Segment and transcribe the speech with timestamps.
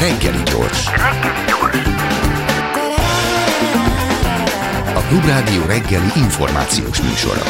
[0.00, 0.86] Reggeli gyors.
[4.94, 7.42] A Klubrádió reggeli információs műsora.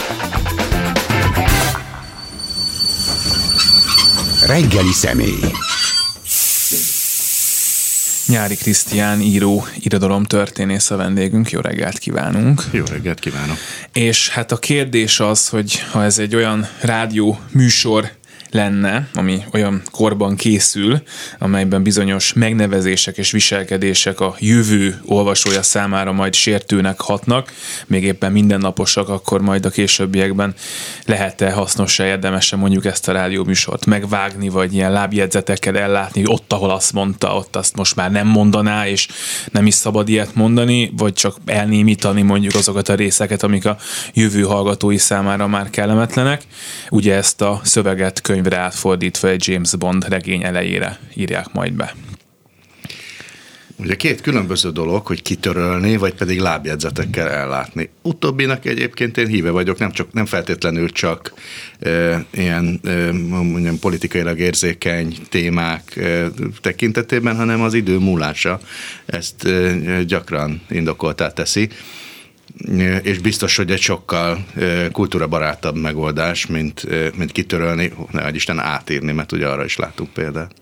[4.47, 5.53] Reggeli személy.
[8.27, 11.51] Nyári Krisztián író, irodalom történész a vendégünk.
[11.51, 12.63] Jó reggelt kívánunk!
[12.71, 13.57] Jó reggelt kívánok!
[13.93, 18.11] És hát a kérdés az, hogy ha ez egy olyan rádió műsor
[18.51, 21.03] lenne, ami olyan korban készül,
[21.39, 27.53] amelyben bizonyos megnevezések és viselkedések a jövő olvasója számára majd sértőnek hatnak,
[27.87, 30.55] még éppen mindennaposak, akkor majd a későbbiekben
[31.05, 36.71] lehet-e hasznos érdemese mondjuk ezt a rádióműsort megvágni, vagy ilyen lábjegyzetekkel ellátni, hogy ott, ahol
[36.71, 39.09] azt mondta, ott azt most már nem mondaná, és
[39.53, 43.77] nem is szabad ilyet mondani, vagy csak elnémítani mondjuk azokat a részeket, amik a
[44.13, 46.43] jövő hallgatói számára már kellemetlenek.
[46.91, 51.95] Ugye ezt a szöveget könyv könyvre átfordítva egy James Bond regény elejére írják majd be.
[53.77, 57.91] Ugye két különböző dolog, hogy kitörölni, vagy pedig lábjegyzetekkel ellátni.
[58.03, 61.33] Utóbbinak egyébként én híve vagyok, nem, csak, nem feltétlenül csak
[61.81, 66.29] e, ilyen e, mondjam, politikailag érzékeny témák e,
[66.61, 68.61] tekintetében, hanem az idő múlása
[69.07, 71.69] ezt e, gyakran indokoltá teszi
[73.03, 74.45] és biztos, hogy egy sokkal
[74.93, 80.53] kultúrabarátabb megoldás, mint, mint kitörölni, ne Isten átírni, mert ugye arra is látunk példát.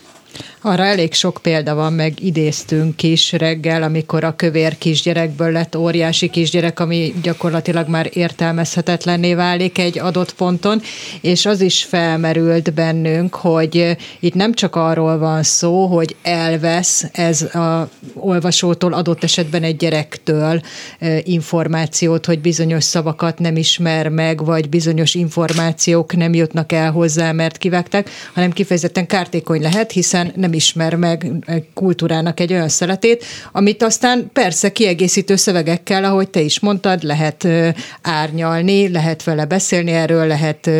[0.61, 6.31] Arra elég sok példa van, meg idéztünk is reggel, amikor a kövér kisgyerekből lett óriási
[6.31, 10.81] kisgyerek, ami gyakorlatilag már értelmezhetetlenné válik egy adott ponton,
[11.21, 17.43] és az is felmerült bennünk, hogy itt nem csak arról van szó, hogy elvesz ez
[17.43, 20.61] a olvasótól, adott esetben egy gyerektől
[21.23, 27.59] információt, hogy bizonyos szavakat nem ismer meg, vagy bizonyos információk nem jutnak el hozzá, mert
[27.59, 31.33] kivágták, hanem kifejezetten kártékony lehet, hiszen nem ismer meg
[31.75, 37.49] kultúrának egy olyan szeletét, amit aztán persze kiegészítő szövegekkel, ahogy te is mondtad, lehet
[38.03, 40.71] árnyalni, lehet vele beszélni erről, lehet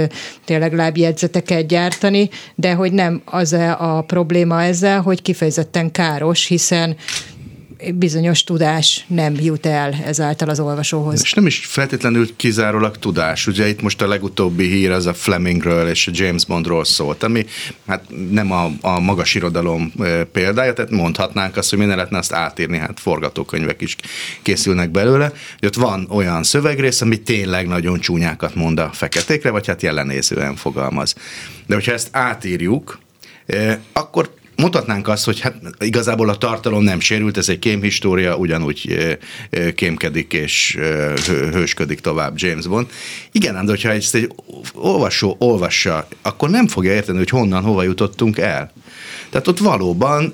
[0.45, 6.97] tényleg lábjegyzeteket gyártani, de hogy nem az a probléma ezzel, hogy kifejezetten káros, hiszen
[7.95, 11.21] bizonyos tudás nem jut el ezáltal az olvasóhoz.
[11.23, 13.47] És nem is feltétlenül kizárólag tudás.
[13.47, 17.47] Ugye itt most a legutóbbi hír az a Flemingről és a James Bondról szólt, ami
[17.87, 19.93] hát nem a, a magas irodalom
[20.33, 23.97] példája, tehát mondhatnánk azt, hogy minden lehetne azt átírni, hát forgatókönyvek is
[24.43, 25.33] készülnek belőle.
[25.59, 30.57] Hogy ott van olyan szövegrész, ami tényleg nagyon csúnyákat mond a feketékre, vagy hát jelenézően
[30.57, 31.15] fogalmaz.
[31.67, 32.99] De hogyha ezt átírjuk,
[33.93, 39.17] akkor Mutatnánk azt, hogy hát igazából a tartalom nem sérült, ez egy kémhistória, ugyanúgy
[39.75, 40.79] kémkedik és
[41.53, 42.87] hősködik tovább James Bond.
[43.33, 44.33] Igen, de hogyha ezt egy
[44.75, 48.73] olvasó olvassa, akkor nem fogja érteni, hogy honnan, hova jutottunk el.
[49.31, 50.33] Tehát ott valóban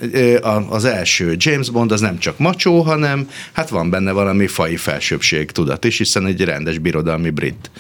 [0.68, 5.50] az első James Bond az nem csak macsó, hanem hát van benne valami fai felsőbség
[5.50, 7.70] tudat is, hiszen egy rendes birodalmi brit.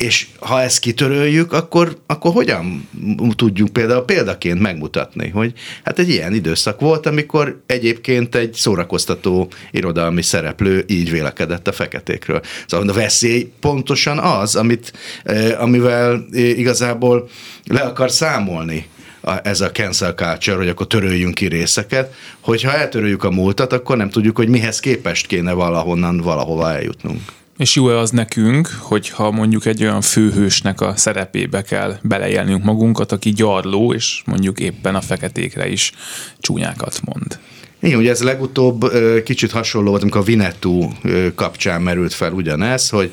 [0.00, 2.88] És ha ezt kitöröljük, akkor, akkor hogyan
[3.36, 5.52] tudjuk például példaként megmutatni, hogy
[5.84, 12.40] hát egy ilyen időszak volt, amikor egyébként egy szórakoztató irodalmi szereplő így vélekedett a feketékről.
[12.66, 14.92] Szóval a veszély pontosan az, amit,
[15.24, 17.28] eh, amivel eh, igazából
[17.64, 18.86] le akar számolni
[19.20, 23.96] a, ez a cancel culture, hogy akkor töröljünk ki részeket, hogyha eltöröljük a múltat, akkor
[23.96, 27.20] nem tudjuk, hogy mihez képest kéne valahonnan valahova eljutnunk.
[27.60, 33.30] És jó-e az nekünk, hogyha mondjuk egy olyan főhősnek a szerepébe kell beleélnünk magunkat, aki
[33.30, 35.92] gyarló, és mondjuk éppen a feketékre is
[36.38, 37.38] csúnyákat mond?
[37.80, 38.92] Igen, ugye ez legutóbb
[39.24, 40.92] kicsit hasonló volt, amikor a Vinetú
[41.34, 43.12] kapcsán merült fel ugyanez, hogy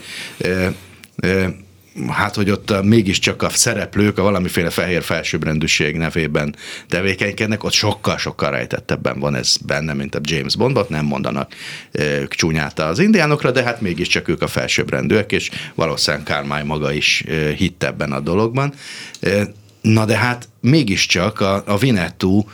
[2.10, 6.56] hát, hogy ott mégiscsak a szereplők a valamiféle fehér felsőbbrendűség nevében
[6.90, 11.52] tevékenykednek, ott sokkal-sokkal rejtettebben van ez benne, mint a James Bondban, nem mondanak
[11.92, 17.24] ők csúnyát az indiánokra, de hát mégiscsak ők a felsőbbrendűek, és valószínűleg Kármály maga is
[17.58, 18.74] hitt ebben a dologban.
[19.82, 22.46] Na de hát mégiscsak a, a Vinetú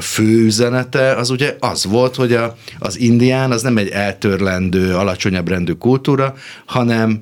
[0.00, 5.48] fő üzenete az ugye az volt, hogy a, az indián az nem egy eltörlendő, alacsonyabb
[5.48, 6.34] rendű kultúra,
[6.66, 7.18] hanem,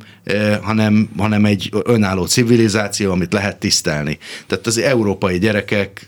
[0.63, 4.19] hanem, hanem egy önálló civilizáció, amit lehet tisztelni.
[4.47, 6.07] Tehát az európai gyerekek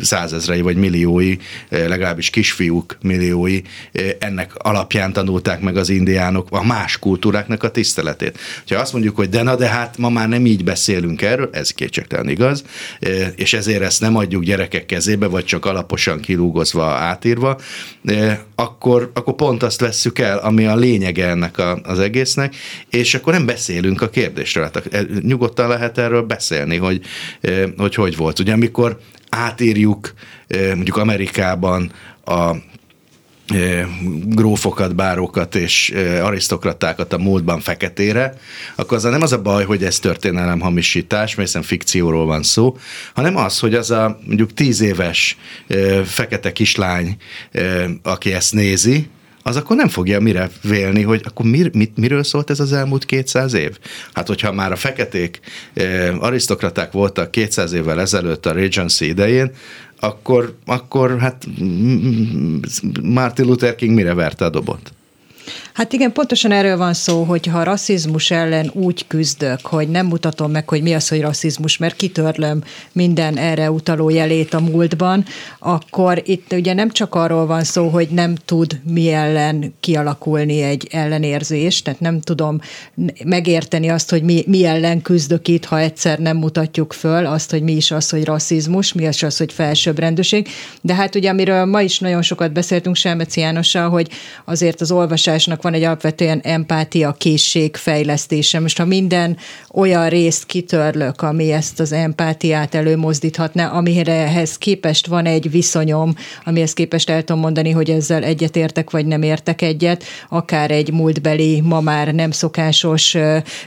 [0.00, 1.36] százezrei vagy milliói,
[1.68, 3.60] legalábbis kisfiúk milliói
[4.18, 8.38] ennek alapján tanulták meg az indiánok a más kultúráknak a tiszteletét.
[8.68, 11.70] Ha azt mondjuk, hogy de na de hát ma már nem így beszélünk erről, ez
[11.70, 12.64] kétségtelen igaz,
[13.36, 17.58] és ezért ezt nem adjuk gyerekek kezébe, vagy csak alaposan kilúgozva, átírva,
[18.54, 22.56] akkor, akkor pont azt vesszük el, ami a lényege ennek a, az egésznek,
[22.90, 24.64] és akkor nem beszélünk a kérdésről.
[24.64, 27.00] Hát nyugodtan lehet erről beszélni, hogy
[27.76, 28.38] hogy, hogy volt.
[28.38, 28.98] Ugye amikor
[29.28, 30.12] átírjuk
[30.74, 31.92] mondjuk Amerikában
[32.24, 32.56] a
[34.24, 38.34] grófokat, bárokat és arisztokratákat a múltban feketére,
[38.74, 42.76] akkor az nem az a baj, hogy ez történelem hamisítás, mert hiszen fikcióról van szó,
[43.14, 45.36] hanem az, hogy az a mondjuk tíz éves
[46.04, 47.16] fekete kislány,
[48.02, 49.08] aki ezt nézi,
[49.46, 53.04] az akkor nem fogja mire vélni, hogy akkor mir, mit, miről szólt ez az elmúlt
[53.04, 53.78] 200 év?
[54.12, 55.40] Hát, hogyha már a feketék
[55.74, 59.50] eh, arisztokraták voltak 200 évvel ezelőtt a Regency idején,
[60.00, 61.46] akkor, akkor hát
[63.02, 64.92] Martin Luther King mire verte a dobot?
[65.76, 70.50] Hát igen, pontosan erről van szó, hogy ha rasszizmus ellen úgy küzdök, hogy nem mutatom
[70.50, 72.62] meg, hogy mi az, hogy rasszizmus, mert kitörlöm
[72.92, 75.24] minden erre utaló jelét a múltban,
[75.58, 80.88] akkor itt ugye nem csak arról van szó, hogy nem tud mi ellen kialakulni egy
[80.90, 82.60] ellenérzés, tehát nem tudom
[83.24, 87.62] megérteni azt, hogy mi, mi ellen küzdök itt, ha egyszer nem mutatjuk föl azt, hogy
[87.62, 90.48] mi is az, hogy rasszizmus, mi is az, hogy felsőbbrendűség.
[90.80, 94.08] De hát ugye, amiről ma is nagyon sokat beszéltünk Selmeci Jánossal, hogy
[94.44, 98.60] azért az olvasásnak van egy alapvetően empátia készség fejlesztése.
[98.60, 99.36] Most ha minden
[99.72, 106.14] olyan részt kitörlök, ami ezt az empátiát előmozdíthatna, amire ehhez képest van egy viszonyom,
[106.44, 111.60] amihez képest el tudom mondani, hogy ezzel egyetértek vagy nem értek egyet, akár egy múltbeli,
[111.60, 113.16] ma már nem szokásos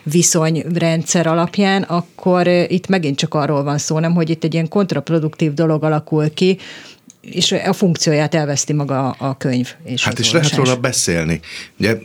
[0.03, 5.53] viszonyrendszer alapján, akkor itt megint csak arról van szó, nem, hogy itt egy ilyen kontraproduktív
[5.53, 6.57] dolog alakul ki,
[7.31, 9.75] és a funkcióját elveszti maga a könyv.
[9.83, 11.39] És hát és lehet róla beszélni.
[11.79, 11.97] Ugye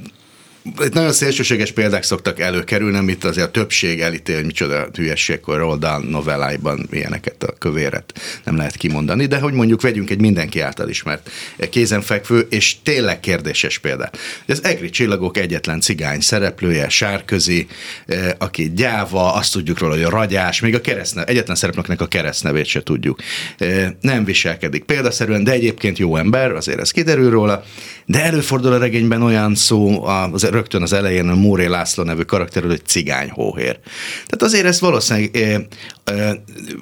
[0.65, 5.57] itt nagyon szélsőséges példák szoktak előkerülni, amit azért a többség elítél, hogy micsoda hülyesség, hogy
[5.57, 10.89] Roald novelláiban ilyeneket a kövéret nem lehet kimondani, de hogy mondjuk vegyünk egy mindenki által
[10.89, 11.31] ismert
[11.71, 14.11] kézenfekvő és tényleg kérdéses példa.
[14.49, 17.67] Az Egri Csillagok egyetlen cigány szereplője, Sárközi,
[18.07, 22.07] eh, aki gyáva, azt tudjuk róla, hogy a ragyás, még a keresztnev, egyetlen szereplőknek a
[22.07, 23.21] keresztnevét se tudjuk.
[23.59, 27.65] Eh, nem viselkedik példaszerűen, de egyébként jó ember, azért ez kiderül róla,
[28.07, 32.71] de előfordul a regényben olyan szó az rögtön az elején a Múré László nevű karakterről,
[32.71, 33.79] hogy cigány hóhér.
[34.27, 35.67] Tehát azért ez valószínűleg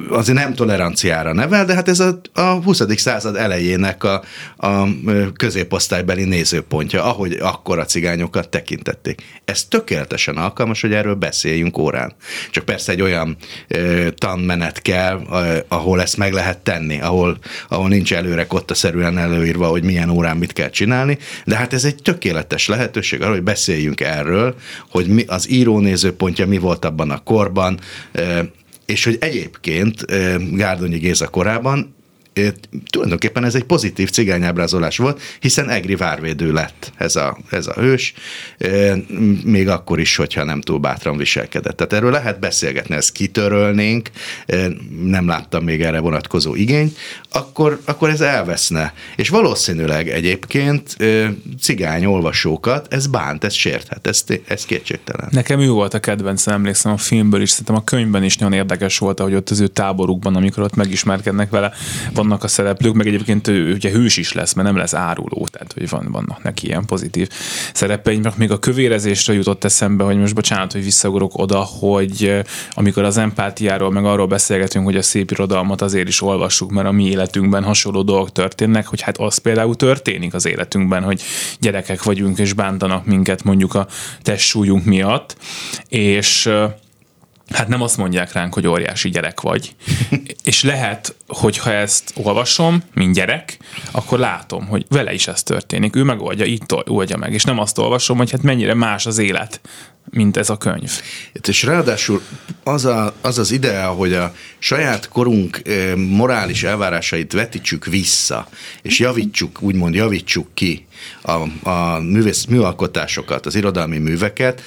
[0.08, 2.82] azért nem toleranciára nevel, de hát ez a, a 20.
[2.96, 4.22] század elejének a,
[4.56, 4.86] a
[5.32, 9.22] középosztálybeli nézőpontja, ahogy akkor a cigányokat tekintették.
[9.44, 12.14] Ez tökéletesen alkalmas, hogy erről beszéljünk órán.
[12.50, 13.36] Csak persze egy olyan
[14.14, 15.20] tanmenet kell,
[15.68, 20.52] ahol ezt meg lehet tenni, ahol, ahol nincs előre kottaszerűen előírva, hogy milyen órán mit
[20.52, 23.61] kell csinálni, de hát ez egy tökéletes lehetőség arra, hogy beszéljünk
[24.00, 24.54] erről,
[24.90, 27.78] hogy mi, az író nézőpontja mi volt abban a korban,
[28.86, 30.04] és hogy egyébként
[30.56, 31.94] Gárdonyi Géza korában
[32.90, 38.14] tulajdonképpen ez egy pozitív cigányábrázolás volt, hiszen Egri várvédő lett ez a, ez a hős,
[39.44, 41.76] még akkor is, hogyha nem túl bátran viselkedett.
[41.76, 44.10] Tehát erről lehet beszélgetni, ezt kitörölnénk,
[45.02, 46.96] nem láttam még erre vonatkozó igényt,
[47.30, 48.92] akkor, akkor ez elveszne.
[49.16, 50.96] És valószínűleg egyébként
[51.60, 55.28] cigány olvasókat ez bánt, ez sérthet, ez, ez kétségtelen.
[55.30, 58.98] Nekem ő volt a kedvenc, emlékszem a filmből is, szerintem a könyvben is nagyon érdekes
[58.98, 61.72] volt, hogy ott az ő táborukban, amikor ott megismerkednek vele,
[62.22, 65.72] vannak a szereplők, meg egyébként ő ugye hős is lesz, mert nem lesz áruló, tehát
[65.72, 67.28] hogy van, vannak neki ilyen pozitív
[67.74, 68.20] szerepei.
[68.36, 72.42] Még a kövérezésre jutott eszembe, hogy most bocsánat, hogy visszagorok oda, hogy eh,
[72.74, 76.92] amikor az empátiáról, meg arról beszélgetünk, hogy a szép irodalmat azért is olvassuk, mert a
[76.92, 81.22] mi életünkben hasonló dolgok történnek, hogy hát az például történik az életünkben, hogy
[81.58, 83.86] gyerekek vagyunk és bántanak minket mondjuk a
[84.22, 85.36] testsúlyunk miatt,
[85.88, 86.70] és eh,
[87.50, 89.74] hát nem azt mondják ránk, hogy óriási gyerek vagy.
[90.42, 93.58] és lehet, hogy ha ezt olvasom, mint gyerek,
[93.90, 95.96] akkor látom, hogy vele is ez történik.
[95.96, 97.32] Ő megoldja, itt oldja meg.
[97.32, 99.60] És nem azt olvasom, hogy hát mennyire más az élet,
[100.10, 100.90] mint ez a könyv.
[101.48, 102.22] És ráadásul
[102.64, 105.62] az, a, az az ideál, hogy a saját korunk
[105.96, 108.48] morális elvárásait vetítsük vissza,
[108.82, 110.86] és javítsuk, úgymond javítsuk ki
[111.22, 114.62] a, a művész, műalkotásokat, az irodalmi műveket,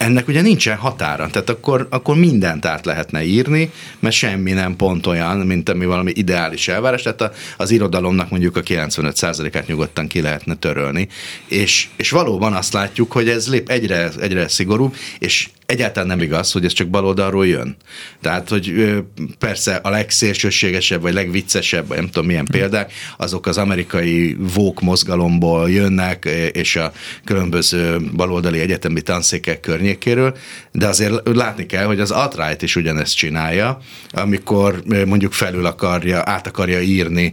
[0.00, 5.06] ennek ugye nincsen határa, tehát akkor, akkor mindent át lehetne írni, mert semmi nem pont
[5.06, 10.54] olyan, mint ami valami ideális elvárás, tehát az irodalomnak mondjuk a 95%-át nyugodtan ki lehetne
[10.54, 11.08] törölni,
[11.48, 16.52] és, és valóban azt látjuk, hogy ez lép egyre, egyre szigorúbb, és egyáltalán nem igaz,
[16.52, 17.76] hogy ez csak baloldalról jön.
[18.20, 18.94] Tehát, hogy
[19.38, 25.70] persze a legszélsőségesebb, vagy legviccesebb, vagy nem tudom milyen példák, azok az amerikai vók mozgalomból
[25.70, 26.92] jönnek, és a
[27.24, 30.36] különböző baloldali egyetemi tanszékek környékéről,
[30.72, 33.78] de azért látni kell, hogy az alt is ugyanezt csinálja,
[34.10, 37.32] amikor mondjuk felül akarja, át akarja írni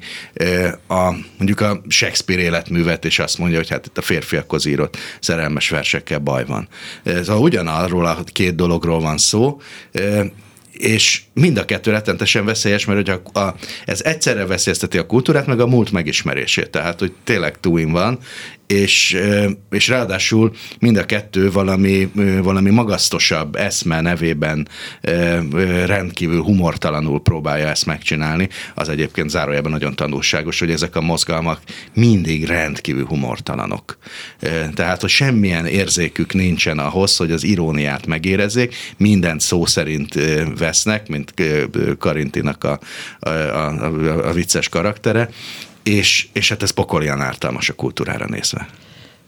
[0.87, 5.69] a, mondjuk a Shakespeare életművet, és azt mondja, hogy hát itt a férfiakhoz írott szerelmes
[5.69, 6.67] versekkel baj van.
[7.05, 9.61] Szóval ugyanarról a két dologról van szó,
[10.71, 13.55] és mind a kettő rettentesen veszélyes, mert hogy a, a,
[13.85, 16.69] ez egyszerre veszélyezteti a kultúrát, meg a múlt megismerését.
[16.69, 18.19] Tehát, hogy tényleg túin van,
[18.67, 19.17] és,
[19.69, 24.67] és ráadásul mind a kettő valami, valami magasztosabb eszme nevében
[25.85, 28.49] rendkívül humortalanul próbálja ezt megcsinálni.
[28.75, 31.61] Az egyébként zárójában nagyon tanulságos, hogy ezek a mozgalmak
[31.93, 33.97] mindig rendkívül humortalanok.
[34.73, 40.13] Tehát, hogy semmilyen érzékük nincsen ahhoz, hogy az iróniát megérezzék, mindent szó szerint
[40.57, 41.33] vesznek, mint
[41.99, 42.79] Karintinak a,
[43.19, 45.29] a, a, a vicces karaktere,
[45.87, 48.67] és, és hát ez pokolian ártalmas a kultúrára nézve.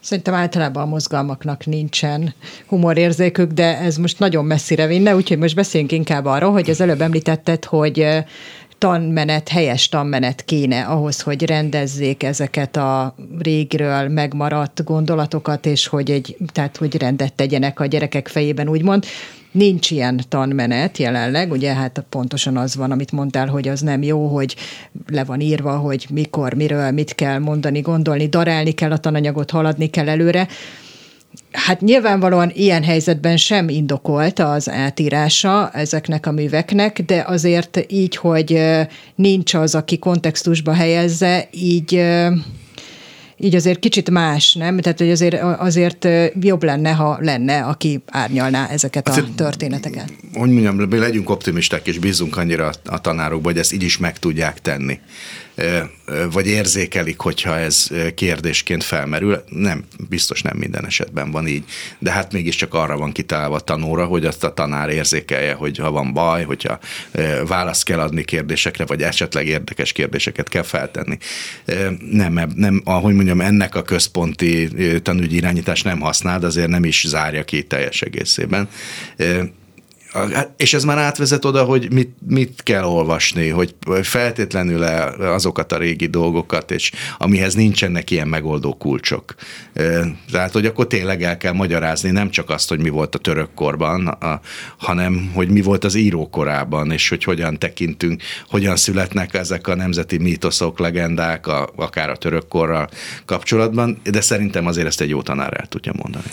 [0.01, 2.33] Szerintem általában a mozgalmaknak nincsen
[2.65, 7.01] humorérzékük, de ez most nagyon messzire vinne, úgyhogy most beszéljünk inkább arról, hogy az előbb
[7.01, 8.07] említetted, hogy
[8.77, 16.37] tanmenet, helyes tanmenet kéne ahhoz, hogy rendezzék ezeket a régiről megmaradt gondolatokat, és hogy egy,
[16.53, 19.05] tehát hogy rendet tegyenek a gyerekek fejében, úgymond.
[19.51, 24.27] Nincs ilyen tanmenet jelenleg, ugye hát pontosan az van, amit mondtál, hogy az nem jó,
[24.27, 24.55] hogy
[25.07, 29.87] le van írva, hogy mikor, miről, mit kell mondani, gondolni, darálni kell a tananyagot, haladni
[29.87, 30.47] kell előre.
[31.51, 38.61] Hát nyilvánvalóan ilyen helyzetben sem indokolt az átírása ezeknek a műveknek, de azért így, hogy
[39.15, 42.05] nincs az, aki kontextusba helyezze, így
[43.39, 44.79] így azért kicsit más, nem?
[44.79, 46.07] Tehát, hogy azért, azért
[46.39, 50.13] jobb lenne, ha lenne, aki árnyalná ezeket a azért, történeteket.
[50.33, 54.61] Hogy mondjam, legyünk optimisták, és bízunk annyira a tanárokba, hogy ezt így is meg tudják
[54.61, 54.99] tenni
[56.31, 59.43] vagy érzékelik, hogyha ez kérdésként felmerül.
[59.49, 61.63] Nem, biztos nem minden esetben van így,
[61.99, 65.91] de hát mégiscsak arra van kitalálva a tanóra, hogy azt a tanár érzékelje, hogy ha
[65.91, 66.79] van baj, hogyha
[67.47, 71.17] választ kell adni kérdésekre, vagy esetleg érdekes kérdéseket kell feltenni.
[72.11, 74.69] Nem, nem ahogy mondjam, ennek a központi
[75.01, 78.69] tanügyi irányítás nem használ, azért nem is zárja ki teljes egészében.
[80.13, 84.83] Hát, és ez már átvezet oda, hogy mit, mit kell olvasni, hogy feltétlenül
[85.19, 89.35] azokat a régi dolgokat, és amihez nincsenek ilyen megoldó kulcsok.
[90.31, 93.53] Tehát, hogy akkor tényleg el kell magyarázni nem csak azt, hogy mi volt a török
[93.53, 94.41] korban, a,
[94.77, 100.17] hanem hogy mi volt az írókorában, és hogy hogyan tekintünk, hogyan születnek ezek a nemzeti
[100.17, 102.89] mítoszok, legendák, a, akár a török korral
[103.25, 106.25] kapcsolatban, de szerintem azért ezt egy jó tanár el tudja mondani.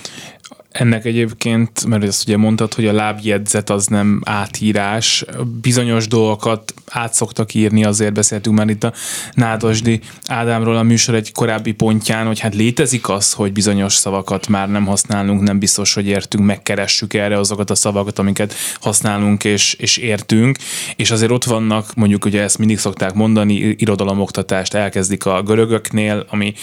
[0.79, 5.25] Ennek egyébként, mert ezt ugye mondtad, hogy a lábjegyzet az nem átírás,
[5.61, 8.93] bizonyos dolgokat át szoktak írni, azért beszéltünk már itt a
[9.33, 14.71] Nádasdi Ádámról a műsor egy korábbi pontján, hogy hát létezik az, hogy bizonyos szavakat már
[14.71, 19.97] nem használunk, nem biztos, hogy értünk, megkeressük erre azokat a szavakat, amiket használunk és, és
[19.97, 20.59] értünk,
[20.97, 26.55] és azért ott vannak, mondjuk ugye ezt mindig szokták mondani, irodalomoktatást elkezdik a görögöknél, ami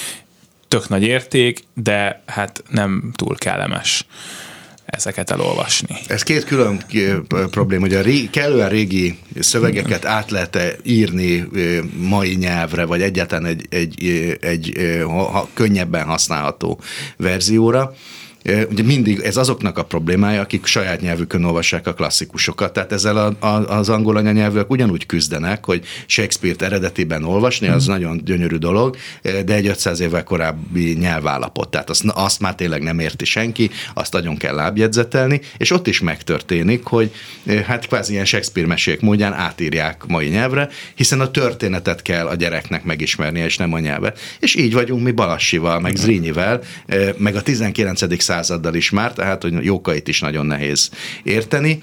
[0.73, 4.05] tök nagy érték, de hát nem túl kellemes
[4.85, 5.95] ezeket elolvasni.
[6.07, 6.83] Ez két külön
[7.27, 11.47] probléma, hogy a ré, kellően régi szövegeket át lehet írni
[11.97, 14.03] mai nyelvre, vagy egyáltalán egy, egy,
[14.41, 16.79] egy, egy ha, könnyebben használható
[17.17, 17.93] verzióra
[18.43, 22.73] ugye mindig ez azoknak a problémája, akik saját nyelvükön olvassák a klasszikusokat.
[22.73, 27.91] Tehát ezzel a, a, az angol anyanyelvűek ugyanúgy küzdenek, hogy Shakespeare-t eredetiben olvasni, az mm.
[27.91, 31.69] nagyon gyönyörű dolog, de egy 500 évvel korábbi nyelvállapot.
[31.69, 36.01] Tehát azt, azt már tényleg nem érti senki, azt nagyon kell lábjegyzetelni, és ott is
[36.01, 37.11] megtörténik, hogy
[37.65, 42.83] hát kvázi ilyen Shakespeare mesék módján átírják mai nyelvre, hiszen a történetet kell a gyereknek
[42.83, 44.19] megismernie, és nem a nyelvet.
[44.39, 46.61] És így vagyunk mi Balassival, meg Zrínyivel,
[47.17, 48.01] meg a 19
[48.33, 50.89] századdal is már, tehát hogy jókait is nagyon nehéz
[51.23, 51.81] érteni,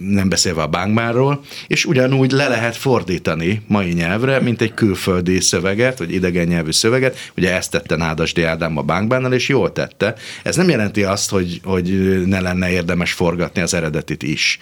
[0.00, 5.98] nem beszélve a bánkmárról, és ugyanúgy le lehet fordítani mai nyelvre, mint egy külföldi szöveget,
[5.98, 10.14] vagy idegen nyelvű szöveget, ugye ezt tette Nádasdi Ádám a bánkbánnal, és jól tette.
[10.42, 14.58] Ez nem jelenti azt, hogy, hogy ne lenne érdemes forgatni az eredetit is.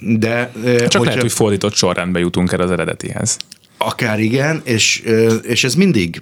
[0.00, 1.04] De, Csak hogyha...
[1.04, 3.36] lehet, hogy fordított sorrendbe jutunk el az eredetihez.
[3.84, 5.02] Akár igen, és,
[5.42, 6.20] és ez mindig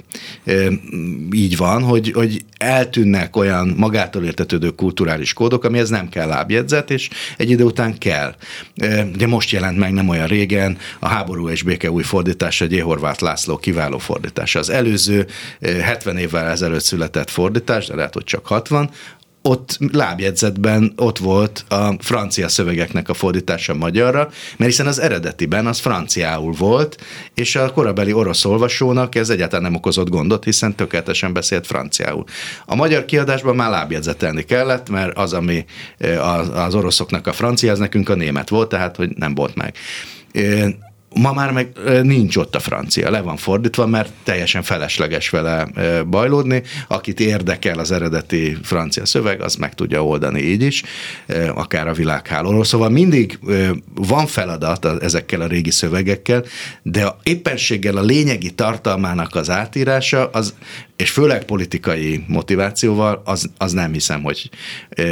[1.32, 7.08] így van, hogy, hogy eltűnnek olyan magától értetődő kulturális kódok, amihez nem kell lábjegyzet, és
[7.36, 8.34] egy idő után kell.
[9.16, 13.22] De most jelent meg nem olyan régen a háború és béke új fordítása, egy Horváth
[13.22, 14.58] László kiváló fordítása.
[14.58, 15.26] Az előző
[15.60, 18.90] 70 évvel ezelőtt született fordítás, de lehet, hogy csak 60,
[19.42, 25.78] ott lábjegyzetben ott volt a francia szövegeknek a fordítása magyarra, mert hiszen az eredetiben az
[25.78, 26.96] franciául volt,
[27.34, 32.24] és a korabeli orosz olvasónak ez egyáltalán nem okozott gondot, hiszen tökéletesen beszélt franciául.
[32.66, 35.64] A magyar kiadásban már lábjegyzetelni kellett, mert az, ami
[36.52, 39.74] az oroszoknak a francia, az nekünk a német volt, tehát hogy nem volt meg.
[41.14, 41.68] Ma már meg
[42.02, 45.66] nincs ott a francia, le van fordítva, mert teljesen felesleges vele
[46.06, 46.62] bajlódni.
[46.88, 50.82] Akit érdekel az eredeti francia szöveg, az meg tudja oldani így is,
[51.54, 52.64] akár a világhálóról.
[52.64, 53.38] Szóval mindig
[53.94, 56.44] van feladat ezekkel a régi szövegekkel,
[56.82, 60.54] de éppenséggel a lényegi tartalmának az átírása az
[61.00, 64.50] és főleg politikai motivációval, az, az nem hiszem, hogy,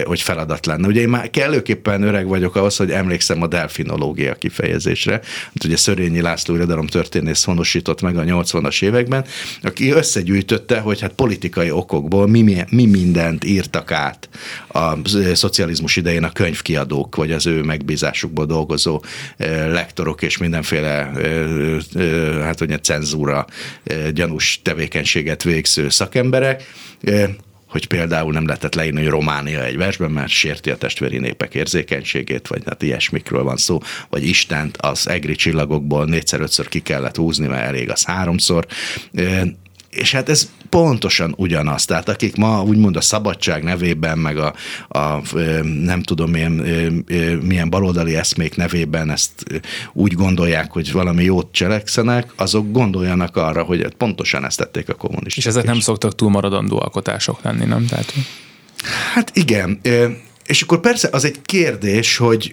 [0.05, 0.87] hogy feladat lenne.
[0.87, 6.21] Ugye én már kellőképpen öreg vagyok ahhoz, hogy emlékszem a delfinológia kifejezésre, hát ugye Szörényi
[6.21, 9.25] László irodalom történész honosított meg a 80-as években,
[9.63, 14.29] aki összegyűjtötte, hogy hát politikai okokból mi, mi mindent írtak át
[14.69, 19.03] a szocializmus idején a könyvkiadók, vagy az ő megbízásukból dolgozó
[19.67, 21.11] lektorok és mindenféle
[22.43, 23.47] hát ugye cenzúra
[24.13, 26.63] gyanús tevékenységet végző szakemberek,
[27.69, 32.49] hogy például nem lehetett leírni, hogy Románia egy versben, mert sérti a testvéri népek érzékenységét,
[32.49, 37.67] vagy hát ilyesmikről van szó, vagy Istent az egri csillagokból négyszer-ötször ki kellett húzni, mert
[37.67, 38.67] elég az háromszor.
[39.99, 41.85] És hát ez pontosan ugyanaz.
[41.85, 44.55] Tehát akik ma úgymond a szabadság nevében, meg a,
[44.89, 45.23] a
[45.85, 46.53] nem tudom milyen,
[47.43, 49.63] milyen baloldali eszmék nevében ezt
[49.93, 55.37] úgy gondolják, hogy valami jót cselekszenek, azok gondoljanak arra, hogy pontosan ezt tették a kommunisták.
[55.37, 57.87] És ezek nem szoktak túl maradandó alkotások lenni, nem?
[57.87, 58.13] Tehát...
[59.15, 59.81] Hát igen.
[60.47, 62.53] És akkor persze az egy kérdés, hogy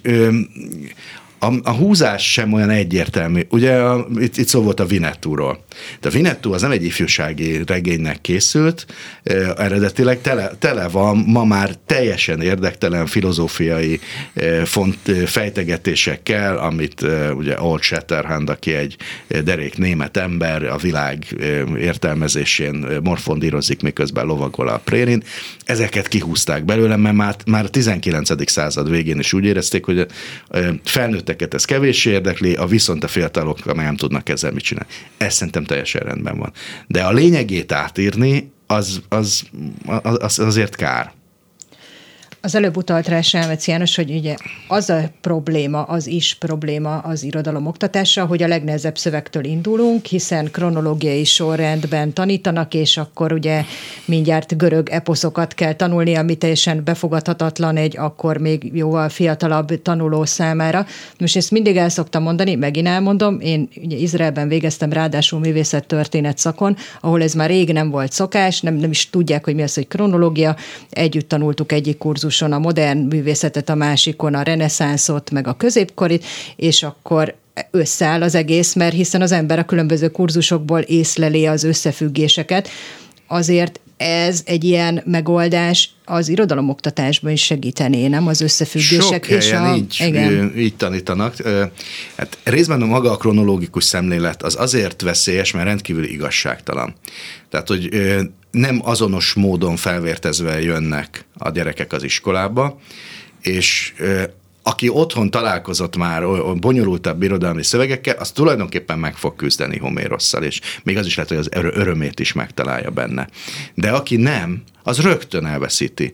[1.38, 3.40] a, a húzás sem olyan egyértelmű.
[3.50, 5.64] Ugye a, itt, itt szó volt a Vinettúról.
[6.00, 8.86] De a Vinettú az nem egy ifjúsági regénynek készült,
[9.22, 14.00] eh, eredetileg tele, tele van ma már teljesen érdektelen filozófiai
[14.34, 18.96] eh, font, eh, fejtegetésekkel, amit eh, ugye Old Shatterhand, aki egy
[19.44, 25.22] derék német ember, a világ eh, értelmezésén morfondírozik, miközben lovagol a prérin.
[25.64, 28.50] Ezeket kihúzták belőle, mert már, már a 19.
[28.50, 30.06] század végén is úgy érezték, hogy
[30.48, 34.62] eh, felnőtt felnőtteket ez kevéssé érdekli, a viszont a fiatalok meg nem tudnak ezzel mit
[34.62, 34.90] csinálni.
[35.16, 36.52] Ez szerintem teljesen rendben van.
[36.86, 39.42] De a lényegét átírni, az, az,
[40.02, 41.12] az azért kár.
[42.46, 44.34] Az előbb utalt rá Selmec János, hogy ugye
[44.68, 50.50] az a probléma, az is probléma az irodalom oktatása, hogy a legnehezebb szövegtől indulunk, hiszen
[50.50, 53.64] kronológiai sorrendben tanítanak, és akkor ugye
[54.04, 60.86] mindjárt görög eposzokat kell tanulni, ami teljesen befogadhatatlan egy akkor még jóval fiatalabb tanuló számára.
[61.18, 66.38] Most ezt mindig el szoktam mondani, megint elmondom, én ugye Izraelben végeztem ráadásul művészet történet
[66.38, 69.74] szakon, ahol ez már rég nem volt szokás, nem, nem is tudják, hogy mi az,
[69.74, 70.56] hogy kronológia,
[70.90, 76.24] együtt tanultuk egyik kurzus kurzuson a modern művészetet, a másikon a reneszánszot, meg a középkorit,
[76.56, 77.34] és akkor
[77.70, 82.68] összeáll az egész, mert hiszen az ember a különböző kurzusokból észleli az összefüggéseket.
[83.26, 88.26] Azért ez egy ilyen megoldás az irodalomoktatásban is segítené, nem?
[88.26, 89.24] Az összefüggések.
[89.24, 90.52] Sok és a, így, igen.
[90.56, 91.34] így tanítanak.
[92.16, 96.94] Hát részben a maga a kronológikus szemlélet az azért veszélyes, mert rendkívül igazságtalan.
[97.50, 97.88] Tehát, hogy
[98.50, 102.78] nem azonos módon felvértezve jönnek a gyerekek az iskolába,
[103.42, 103.94] és
[104.68, 106.22] aki otthon találkozott már
[106.60, 111.40] bonyolultabb irodalmi szövegekkel, az tulajdonképpen meg fog küzdeni Homérosszal, és még az is lehet, hogy
[111.40, 113.28] az örömét is megtalálja benne.
[113.74, 116.12] De aki nem, az rögtön elveszíti,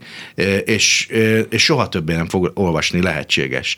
[0.65, 1.07] és,
[1.51, 3.77] és soha többé nem fog olvasni lehetséges.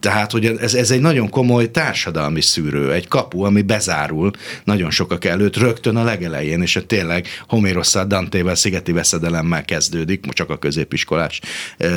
[0.00, 4.30] Tehát, hogy ez, ez egy nagyon komoly társadalmi szűrő, egy kapu, ami bezárul
[4.64, 10.58] nagyon sokak előtt rögtön a legelején, és tényleg Homérosszal, Dantével, Szigeti veszedelemmel kezdődik, csak a
[10.58, 11.40] középiskolás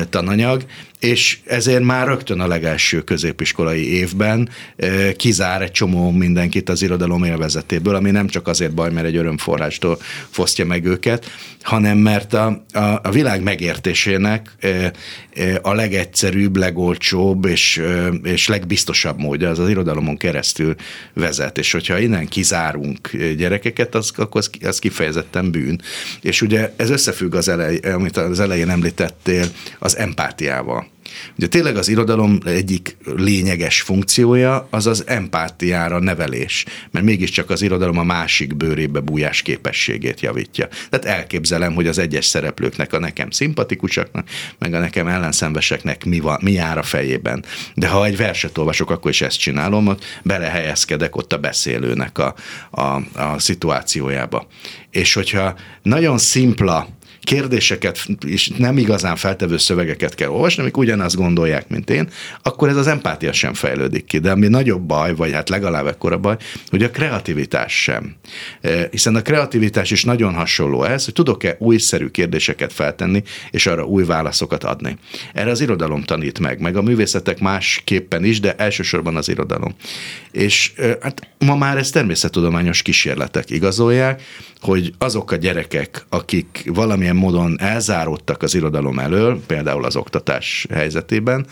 [0.10, 0.66] tananyag,
[1.00, 4.50] és ezért már rögtön a legelső középiskolai évben
[5.16, 9.98] kizár egy csomó mindenkit az irodalom élvezetéből, ami nem csak azért baj, mert egy örömforrástól
[10.30, 14.56] fosztja meg őket, hanem mert a, a, a világ megértésének
[15.62, 17.82] a legegyszerűbb, legolcsóbb és,
[18.24, 20.76] és legbiztosabb módja az az irodalomon keresztül
[21.14, 25.82] vezet, és hogyha innen kizárunk gyerekeket, az, akkor az, az kifejezetten bűn.
[26.22, 29.46] És ugye ez összefügg az elej, amit az elején említettél,
[29.80, 30.92] az empátiával.
[31.38, 37.98] Ugye tényleg az irodalom egyik lényeges funkciója az az empátiára nevelés, mert mégiscsak az irodalom
[37.98, 40.68] a másik bőrébe bújás képességét javítja.
[40.90, 44.28] Tehát elképzelem, hogy az egyes szereplőknek a nekem szimpatikusaknak,
[44.60, 47.46] meg a nekem ellenszenveseknek mi, van, mi jár a fejében.
[47.74, 52.36] De ha egy verset olvasok, akkor is ezt csinálom, ott belehelyezkedek ott a beszélőnek a,
[52.72, 52.82] a,
[53.22, 54.48] a szituációjába.
[54.92, 56.88] És hogyha nagyon szimpla
[57.24, 62.10] kérdéseket és nem igazán feltevő szövegeket kell olvasni, amik ugyanazt gondolják, mint én,
[62.42, 64.18] akkor ez az empátia sem fejlődik ki.
[64.20, 66.38] De ami nagyobb baj, vagy hát legalább ekkora baj,
[66.70, 68.16] hogy a kreativitás sem.
[68.92, 74.04] Hiszen a kreativitás is nagyon hasonló ehhez, hogy tudok-e újszerű kérdéseket feltenni, és arra új
[74.06, 74.98] válaszokat adni.
[75.34, 79.76] Erre az irodalom tanít meg, meg a művészetek másképpen is, de elsősorban az irodalom.
[80.32, 84.22] És hát ma már ez természettudományos kísérletek igazolják,
[84.64, 91.46] hogy azok a gyerekek, akik valamilyen módon elzáródtak az irodalom elől, például az oktatás helyzetében,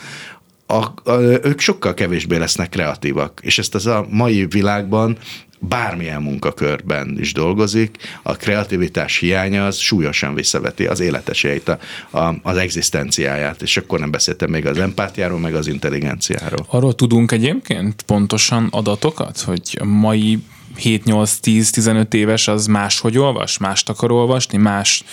[0.65, 5.17] a, a, ők sokkal kevésbé lesznek kreatívak, és ezt az a mai világban
[5.59, 11.79] bármilyen munkakörben is dolgozik, a kreativitás hiánya az súlyosan visszaveti az életesélyeit, a,
[12.17, 16.65] a, az egzisztenciáját, és akkor nem beszéltem még az empátiáról, meg az intelligenciáról.
[16.69, 20.39] Arról tudunk egyébként pontosan adatokat, hogy mai
[20.77, 25.03] 7-8-10-15 éves az máshogy olvas, mást akar olvasni, más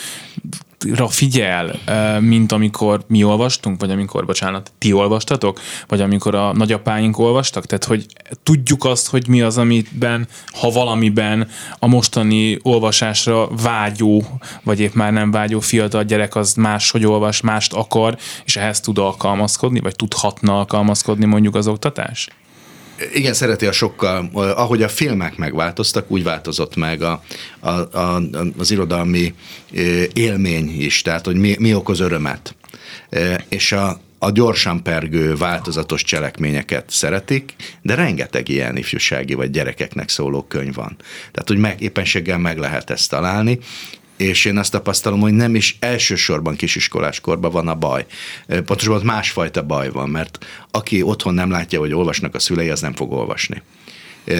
[1.09, 1.79] figyel,
[2.21, 7.66] mint amikor mi olvastunk, vagy amikor, bocsánat, ti olvastatok, vagy amikor a nagyapáink olvastak?
[7.66, 8.07] Tehát, hogy
[8.42, 14.25] tudjuk azt, hogy mi az, amiben, ha valamiben a mostani olvasásra vágyó,
[14.62, 18.99] vagy épp már nem vágyó fiatal gyerek az máshogy olvas, mást akar, és ehhez tud
[18.99, 22.29] alkalmazkodni, vagy tudhatna alkalmazkodni mondjuk az oktatás?
[23.13, 27.23] Igen, szereti a sokkal, ahogy a filmek megváltoztak, úgy változott meg a,
[27.61, 28.23] a, a,
[28.59, 29.35] az irodalmi
[30.13, 32.55] élmény is, tehát hogy mi, mi okoz örömet.
[33.49, 40.43] És a, a gyorsan pergő, változatos cselekményeket szeretik, de rengeteg ilyen ifjúsági vagy gyerekeknek szóló
[40.43, 40.97] könyv van.
[41.33, 43.59] Tehát, hogy meg, éppenséggel meg lehet ezt találni,
[44.18, 48.07] és én azt tapasztalom, hogy nem is elsősorban kisiskolás korban van a baj.
[48.46, 52.94] Pontosabban másfajta baj van, mert aki otthon nem látja, hogy olvasnak a szülei, az nem
[52.94, 53.62] fog olvasni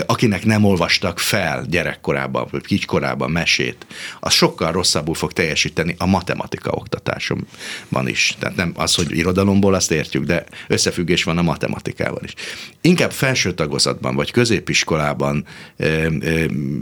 [0.07, 3.87] akinek nem olvastak fel gyerekkorában, vagy kicskorában mesét,
[4.21, 8.37] az sokkal rosszabbul fog teljesíteni a matematika oktatásomban is.
[8.39, 12.35] Tehát nem az, hogy irodalomból azt értjük, de összefüggés van a matematikával is.
[12.81, 15.45] Inkább felső tagozatban, vagy középiskolában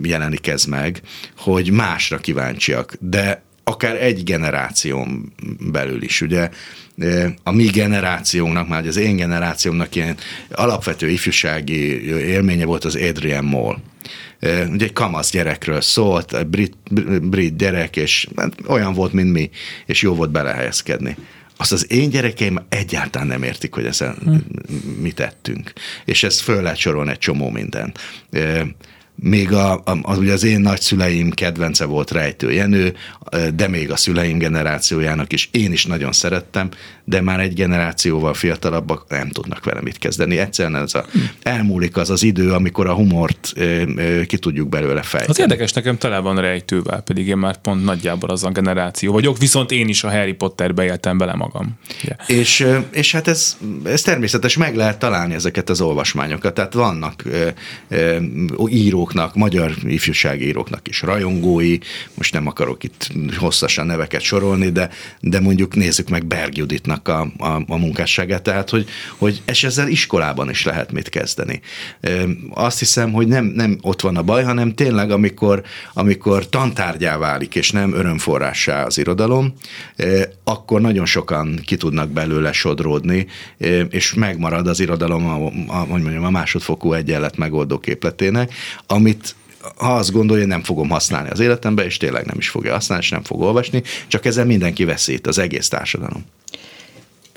[0.02, 1.00] jelenik ez meg,
[1.36, 5.32] hogy másra kíváncsiak, de akár egy generáción
[5.70, 6.20] belül is.
[6.20, 6.50] Ugye
[7.42, 10.16] a mi generációnknak, már az én generációmnak ilyen
[10.50, 13.76] alapvető ifjúsági élménye volt az Adrian Moll.
[14.70, 16.76] Ugye egy kamasz gyerekről szólt, brit,
[17.22, 19.50] brit gyerek, és hát olyan volt, mint mi,
[19.86, 21.16] és jó volt belehelyezkedni
[21.58, 24.34] azt az én gyerekeim egyáltalán nem értik, hogy ezen hm.
[25.00, 25.72] mit tettünk.
[26.04, 27.98] És ezt föl lehet sorolni egy csomó mindent
[29.16, 32.94] még a, a, az, ugye az én nagyszüleim kedvence volt Rejtő Jenő,
[33.54, 35.48] de még a szüleim generációjának is.
[35.52, 36.68] Én is nagyon szerettem,
[37.08, 40.38] de már egy generációval fiatalabbak nem tudnak vele mit kezdeni.
[40.38, 41.04] Egyszerűen ez a,
[41.42, 43.52] elmúlik az az idő, amikor a humort
[44.26, 45.32] ki tudjuk belőle fejteni.
[45.32, 49.38] Az érdekes nekem tele van rejtővel, pedig én már pont nagyjából az a generáció vagyok,
[49.38, 51.78] viszont én is a Harry Potterbe éltem bele magam.
[52.02, 52.40] Yeah.
[52.40, 57.22] És, és hát ez, ez természetes, meg lehet találni ezeket az olvasmányokat, tehát vannak
[58.68, 61.78] írók, íróknak, magyar ifjúsági íróknak is rajongói,
[62.14, 64.90] most nem akarok itt hosszasan neveket sorolni, de,
[65.20, 69.88] de mondjuk nézzük meg Berg Juditnak a, a, a munkásságát, tehát hogy, hogy és ezzel
[69.88, 71.60] iskolában is lehet mit kezdeni.
[72.50, 75.62] Azt hiszem, hogy nem, nem ott van a baj, hanem tényleg, amikor,
[75.94, 79.54] amikor tantárgyá válik, és nem örömforrássá az irodalom,
[80.44, 83.26] akkor nagyon sokan ki tudnak belőle sodródni,
[83.90, 88.52] és megmarad az irodalom a, a, a, mondjam, a másodfokú egyenlet megoldó képletének,
[88.86, 89.34] amit
[89.76, 93.10] ha azt gondolja, nem fogom használni az életemben, és tényleg nem is fogja használni, és
[93.10, 96.24] nem fog olvasni, csak ezzel mindenki veszít, az egész társadalom.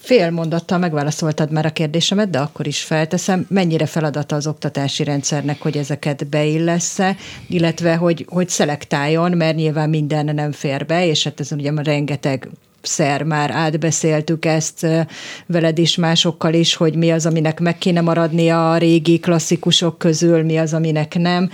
[0.09, 5.61] Fél mondattal megválaszoltad már a kérdésemet, de akkor is felteszem, mennyire feladata az oktatási rendszernek,
[5.61, 7.15] hogy ezeket beillesz-e,
[7.47, 12.49] illetve hogy, hogy szelektáljon, mert nyilván minden nem fér be, és hát ez ugye rengeteg
[12.81, 14.87] szer már átbeszéltük ezt
[15.45, 20.43] veled is, másokkal is, hogy mi az, aminek meg kéne maradnia a régi klasszikusok közül,
[20.43, 21.49] mi az, aminek nem.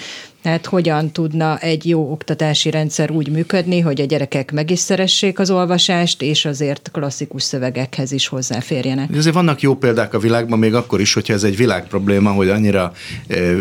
[0.45, 5.39] Tehát hogyan tudna egy jó oktatási rendszer úgy működni, hogy a gyerekek meg is szeressék
[5.39, 9.09] az olvasást, és azért klasszikus szövegekhez is hozzáférjenek.
[9.17, 12.49] Azért vannak jó példák a világban, még akkor is, hogyha ez egy világ probléma, hogy
[12.49, 12.93] annyira
[13.27, 13.53] e, e,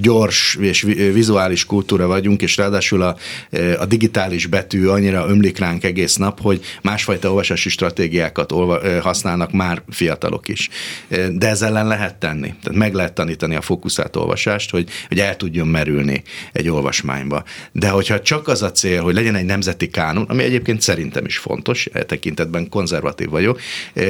[0.00, 3.16] gyors és vizuális kultúra vagyunk, és ráadásul a,
[3.78, 9.52] a digitális betű annyira ömlik ránk egész nap, hogy másfajta olvasási stratégiákat olva, e, használnak
[9.52, 10.68] már fiatalok is.
[11.32, 12.54] De ezzel ellen lehet tenni.
[12.62, 17.42] Tehát meg lehet tanítani a fókuszált olvasást, hogy, hogy el tudjon merülni bekerülni egy olvasmányba.
[17.72, 21.38] De hogyha csak az a cél, hogy legyen egy nemzeti kánon, ami egyébként szerintem is
[21.38, 23.60] fontos, e tekintetben konzervatív vagyok,
[23.94, 24.02] e,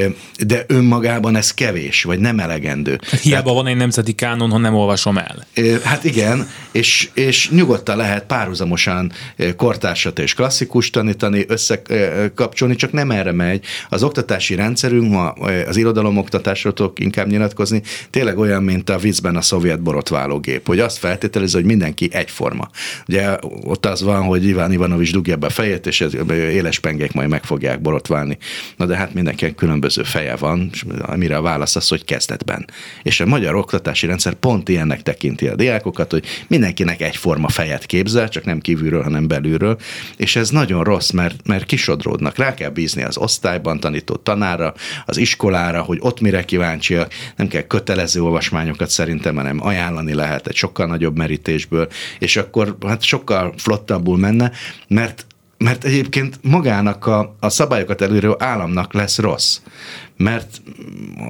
[0.47, 2.99] de önmagában ez kevés, vagy nem elegendő.
[3.11, 5.47] Hát hiába Tehát, van egy nemzeti kánon, ha nem olvasom el.
[5.55, 9.13] E, hát igen, és, és nyugodtan lehet párhuzamosan
[9.57, 13.65] kortársat és klasszikus tanítani, összekapcsolni, csak nem erre megy.
[13.89, 15.31] Az oktatási rendszerünk ma
[15.69, 20.81] az irodalom oktatásról tudok inkább nyilatkozni, tényleg olyan, mint a viccben a szovjet borotválógép, hogy
[20.81, 22.69] azt feltételez, hogy mindenki egyforma.
[23.09, 27.13] Ugye ott az van, hogy Iván Ivanovics dugja be a fejét, és ez éles pengék
[27.13, 28.39] majd meg fogják borotválni.
[28.77, 32.67] Na de hát mindenkinek különböző feje van, és amire a válasz az, hogy kezdetben.
[33.03, 38.29] És a magyar oktatási rendszer pont ilyennek tekinti a diákokat, hogy mindenkinek egyforma fejet képzel,
[38.29, 39.79] csak nem kívülről, hanem belülről,
[40.17, 42.37] és ez nagyon rossz, mert, mert kisodródnak.
[42.37, 44.75] Rá kell bízni az osztályban tanító tanára,
[45.07, 50.57] az iskolára, hogy ott mire kíváncsiak, nem kell kötelező olvasmányokat szerintem, hanem ajánlani lehet egy
[50.57, 51.78] sokkal nagyobb merítésből,
[52.19, 54.51] és akkor hát sokkal flottabbul menne,
[54.89, 55.27] mert
[55.59, 59.61] mert egyébként magának a, a szabályokat előrő államnak lesz rossz
[60.19, 60.63] mert,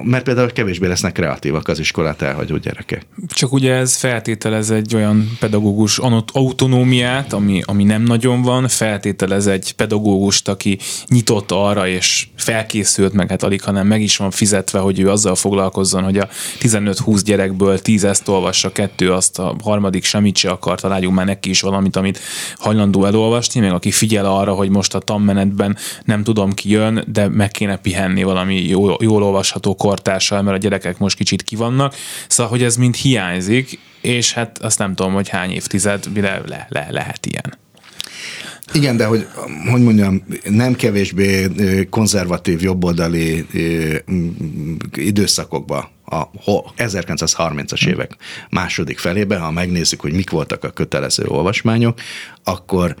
[0.03, 3.05] mert például kevésbé lesznek kreatívak az iskolát elhagyó gyerekek.
[3.27, 5.99] Csak ugye ez feltételez egy olyan pedagógus
[6.33, 13.29] autonómiát, ami, ami nem nagyon van, feltételez egy pedagógust, aki nyitott arra, és felkészült meg,
[13.29, 16.27] hát alig, hanem meg is van fizetve, hogy ő azzal foglalkozzon, hogy a
[16.59, 21.49] 15-20 gyerekből 10 ezt olvassa, kettő azt a harmadik semmit se akar, találjunk már neki
[21.49, 22.19] is valamit, amit
[22.57, 27.27] hajlandó elolvasni, meg aki figyel arra, hogy most a tanmenetben nem tudom ki jön, de
[27.27, 31.95] meg kéne pihenni valami jó jól, olvasható kortársal, mert a gyerekek most kicsit kivannak.
[32.27, 36.67] Szóval, hogy ez mind hiányzik, és hát azt nem tudom, hogy hány évtized, mire le,
[36.69, 37.57] le, lehet ilyen.
[38.73, 39.27] Igen, de hogy,
[39.71, 41.47] hogy mondjam, nem kevésbé
[41.89, 43.45] konzervatív, jobboldali
[44.95, 46.29] időszakokban a
[46.77, 48.15] 1930-as évek
[48.49, 51.99] második felében, ha megnézzük, hogy mik voltak a kötelező olvasmányok,
[52.43, 52.95] akkor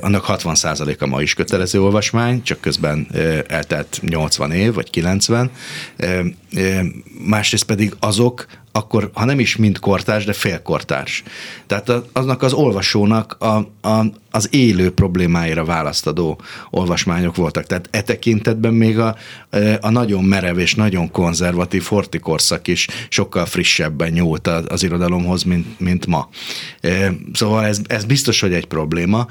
[0.00, 3.06] annak 60%-a ma is kötelező olvasmány, csak közben
[3.46, 5.50] eltelt 80 év, vagy 90.
[7.24, 11.22] Másrészt pedig azok, akkor ha nem is mind kortárs, de félkortárs.
[11.66, 13.56] Tehát aznak az olvasónak a,
[13.88, 17.66] a, az élő problémáira választadó olvasmányok voltak.
[17.66, 19.16] Tehát e tekintetben még a,
[19.80, 25.80] a nagyon merev és nagyon konzervatív hortikorszak is sokkal frissebben nyúlt az, az irodalomhoz, mint,
[25.80, 26.28] mint ma.
[27.32, 29.26] Szóval ez, ez biztos, hogy egy probléma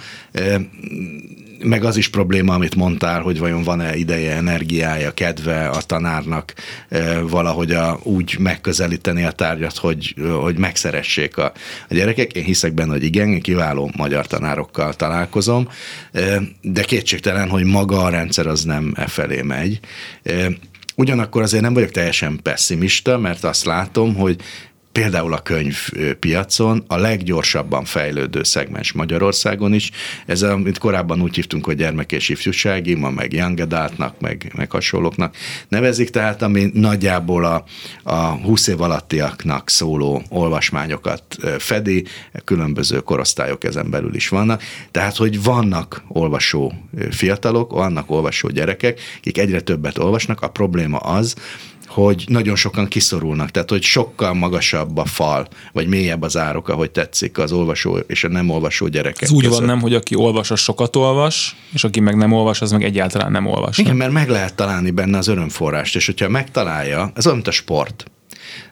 [1.63, 6.53] meg az is probléma, amit mondtál, hogy vajon van-e ideje, energiája, kedve a tanárnak
[7.21, 11.51] valahogy a, úgy megközelíteni a tárgyat, hogy, hogy megszeressék a,
[11.89, 12.33] a gyerekek.
[12.33, 15.69] Én hiszek benne, hogy igen, kiváló magyar tanárokkal találkozom,
[16.61, 19.79] de kétségtelen, hogy maga a rendszer az nem e felé megy.
[20.95, 24.41] Ugyanakkor azért nem vagyok teljesen pessimista, mert azt látom, hogy
[24.97, 29.91] például a könyvpiacon a leggyorsabban fejlődő szegmens Magyarországon is.
[30.25, 34.71] Ez, amit korábban úgy hívtunk, hogy gyermek és ifjúsági, ma meg young adultnak, meg, meg
[34.71, 35.35] hasonlóknak
[35.67, 37.63] nevezik, tehát ami nagyjából a,
[38.03, 41.23] a 20 év alattiaknak szóló olvasmányokat
[41.57, 42.05] fedi,
[42.43, 44.63] különböző korosztályok ezen belül is vannak.
[44.91, 46.73] Tehát, hogy vannak olvasó
[47.09, 51.35] fiatalok, vannak olvasó gyerekek, akik egyre többet olvasnak, a probléma az,
[51.87, 56.91] hogy nagyon sokan kiszorulnak, tehát hogy sokkal magasabb a fal, vagy mélyebb az árok, ahogy
[56.91, 59.57] tetszik az olvasó és a nem olvasó gyerekek Ez úgy között.
[59.57, 62.83] van nem, hogy aki olvas, az sokat olvas, és aki meg nem olvas, az meg
[62.83, 63.77] egyáltalán nem olvas.
[63.77, 67.51] Igen, mert meg lehet találni benne az örömforrást, és hogyha megtalálja, ez olyan, mint a
[67.51, 68.05] sport.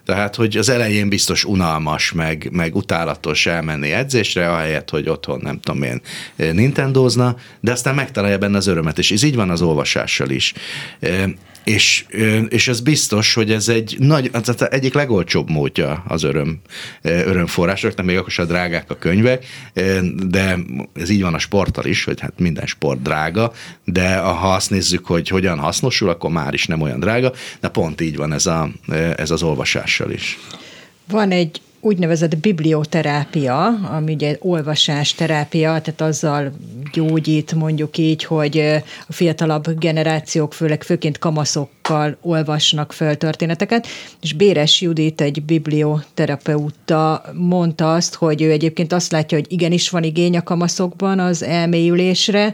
[0.06, 5.60] Tehát, hogy az elején biztos unalmas, meg, meg utálatos elmenni edzésre, ahelyett, hogy otthon nem
[5.60, 6.02] tudom én
[6.36, 10.54] nintendózna, de aztán megtalálja benne az örömet, és ez így van az olvasással is.
[11.66, 12.06] És,
[12.50, 16.60] és ez biztos, hogy ez egy nagy, az egyik legolcsóbb módja az öröm,
[17.02, 19.46] örömforrásoknak, még akkor sem drágák a könyvek,
[20.28, 20.58] de
[20.94, 25.06] ez így van a sporttal is, hogy hát minden sport drága, de ha azt nézzük,
[25.06, 28.70] hogy hogyan hasznosul, akkor már is nem olyan drága, de pont így van ez, a,
[29.16, 30.40] ez az olvasással is.
[31.08, 36.52] Van egy úgynevezett biblioterápia, ami ugye olvasás terápia, tehát azzal
[36.94, 38.58] gyógyít mondjuk így, hogy
[39.08, 43.88] a fiatalabb generációk, főleg főként kamaszokkal olvasnak föl történeteket,
[44.22, 50.04] és Béres Judit, egy biblioterapeuta mondta azt, hogy ő egyébként azt látja, hogy igenis van
[50.04, 52.54] igény a kamaszokban az elmélyülésre,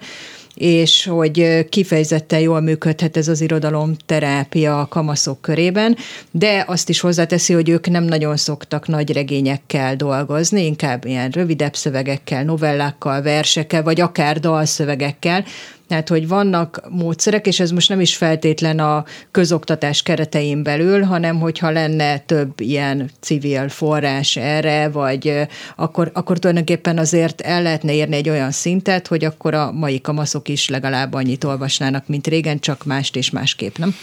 [0.54, 5.98] és hogy kifejezetten jól működhet ez az irodalom terápia a kamaszok körében,
[6.32, 11.76] de azt is hozzáteszi, hogy ők nem nagyon szoktak nagy regényekkel dolgozni, inkább ilyen rövidebb
[11.76, 15.46] szövegekkel, novellákkal, versekkel, vagy akár dalszövegekkel,
[15.92, 21.40] tehát, hogy vannak módszerek, és ez most nem is feltétlen a közoktatás keretein belül, hanem
[21.40, 28.16] hogyha lenne több ilyen civil forrás erre, vagy akkor, akkor tulajdonképpen azért el lehetne érni
[28.16, 32.86] egy olyan szintet, hogy akkor a mai kamaszok is legalább annyit olvasnának, mint régen, csak
[32.86, 33.96] mást és másképp, nem?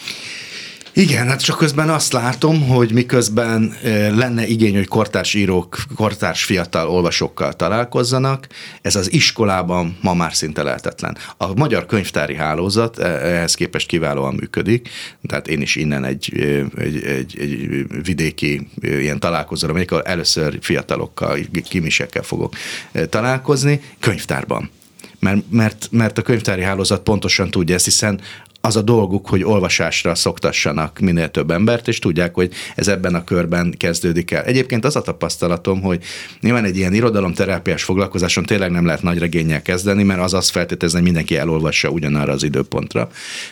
[0.93, 3.77] Igen, hát csak közben azt látom, hogy miközben
[4.15, 8.47] lenne igény, hogy kortárs írók, kortárs fiatal olvasókkal találkozzanak,
[8.83, 11.17] ez az iskolában ma már szinte lehetetlen.
[11.37, 14.89] A magyar könyvtári hálózat e, ehhez képest kiválóan működik,
[15.29, 16.33] tehát én is innen egy,
[16.77, 22.55] egy, egy, egy vidéki ilyen találkozóra amikor először fiatalokkal, kimisekkel fogok
[23.11, 24.71] találkozni, könyvtárban
[25.19, 28.21] mert, mert, mert a könyvtári hálózat pontosan tudja ezt, hiszen
[28.69, 33.25] az a dolguk, hogy olvasásra szoktassanak minél több embert, és tudják, hogy ez ebben a
[33.25, 34.45] körben kezdődik el.
[34.45, 36.05] Egyébként az a tapasztalatom, hogy
[36.41, 40.99] nyilván egy ilyen irodalomterápiás foglalkozáson tényleg nem lehet nagy regényel kezdeni, mert az azt feltételezni,
[40.99, 43.09] hogy mindenki elolvassa ugyanarra az időpontra.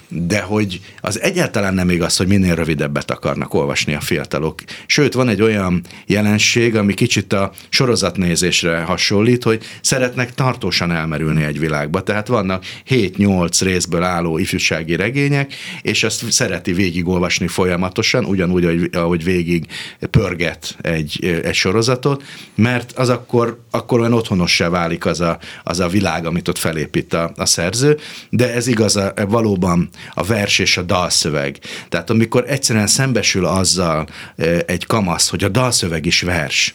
[0.09, 4.63] De hogy az egyáltalán nem igaz, hogy minél rövidebbet akarnak olvasni a fiatalok.
[4.87, 11.59] Sőt, van egy olyan jelenség, ami kicsit a sorozatnézésre hasonlít, hogy szeretnek tartósan elmerülni egy
[11.59, 12.03] világba.
[12.03, 19.25] Tehát vannak 7-8 részből álló ifjúsági regények, és ezt szereti végigolvasni folyamatosan, ugyanúgy, ahogy, ahogy
[19.25, 19.67] végig
[20.11, 22.23] pörget egy, egy sorozatot,
[22.55, 27.13] mert az akkor, akkor olyan otthonossá válik az a, az a világ, amit ott felépít
[27.13, 27.99] a, a szerző,
[28.31, 31.59] de ez igaz a, valóban a vers és a dalszöveg.
[31.89, 36.75] Tehát amikor egyszerűen szembesül azzal e, egy kamasz, hogy a dalszöveg is vers,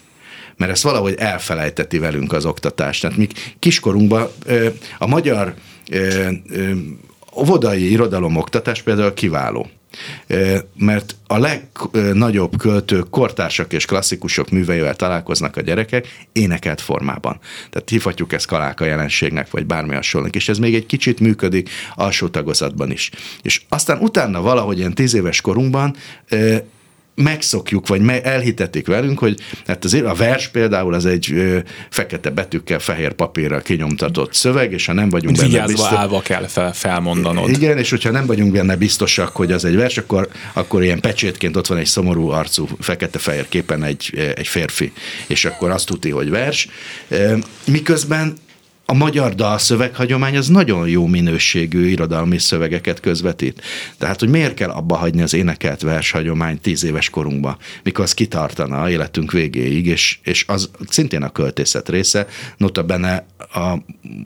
[0.56, 2.98] mert ezt valahogy elfelejteti velünk az oktatás.
[2.98, 3.26] Tehát mi
[3.58, 5.54] kiskorunkban e, a magyar
[5.90, 5.98] e,
[7.36, 9.70] óvodai irodalomoktatás például kiváló
[10.74, 17.38] mert a legnagyobb költők, kortársak és klasszikusok műveivel találkoznak a gyerekek énekelt formában.
[17.70, 22.28] Tehát hívhatjuk ezt kaláka jelenségnek, vagy bármi hasonlók, és ez még egy kicsit működik alsó
[22.28, 23.10] tagozatban is.
[23.42, 25.96] És aztán utána valahogy ilyen tíz éves korunkban
[27.14, 31.58] megszokjuk, vagy elhitetik velünk, hogy hát azért a vers például az egy ö,
[31.90, 35.98] fekete betűkkel, fehér papírra kinyomtatott szöveg, és ha nem vagyunk benne Vigyázva biztos...
[35.98, 37.48] állva kell fel, felmondanod.
[37.48, 41.56] Igen, és hogyha nem vagyunk benne biztosak, hogy az egy vers, akkor, akkor ilyen pecsétként
[41.56, 44.92] ott van egy szomorú arcú, fekete-fehér képen egy, egy férfi,
[45.26, 46.68] és akkor azt tudti, hogy vers.
[47.66, 48.36] Miközben
[48.92, 53.62] a magyar dalszöveghagyomány az nagyon jó minőségű irodalmi szövegeket közvetít.
[53.98, 58.82] Tehát, hogy miért kell abba hagyni az énekelt vershagyomány tíz éves korunkba, mikor az kitartana
[58.82, 62.26] a életünk végéig, és, és az szintén a költészet része,
[62.86, 63.74] benne a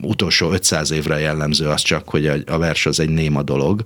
[0.01, 3.83] utolsó 500 évre jellemző az csak, hogy a, a vers az egy néma dolog,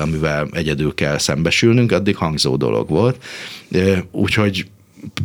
[0.00, 3.24] amivel egyedül kell szembesülnünk, addig hangzó dolog volt.
[4.10, 4.66] Úgyhogy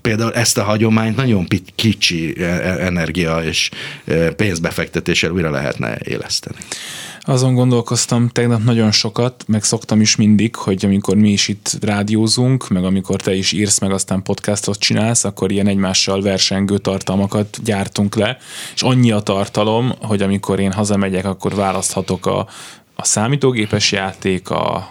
[0.02, 3.70] például ezt a hagyományt nagyon kicsi e, e, energia és
[4.06, 6.58] e, pénzbefektetéssel újra lehetne éleszteni.
[7.22, 12.68] Azon gondolkoztam tegnap nagyon sokat, meg szoktam is mindig, hogy amikor mi is itt rádiózunk,
[12.68, 18.16] meg amikor te is írsz, meg aztán podcastot csinálsz, akkor ilyen egymással versengő tartalmakat gyártunk
[18.16, 18.38] le,
[18.76, 22.48] és annyi a tartalom, hogy amikor én hazamegyek, akkor választhatok a,
[22.96, 24.90] a számítógépes játék, a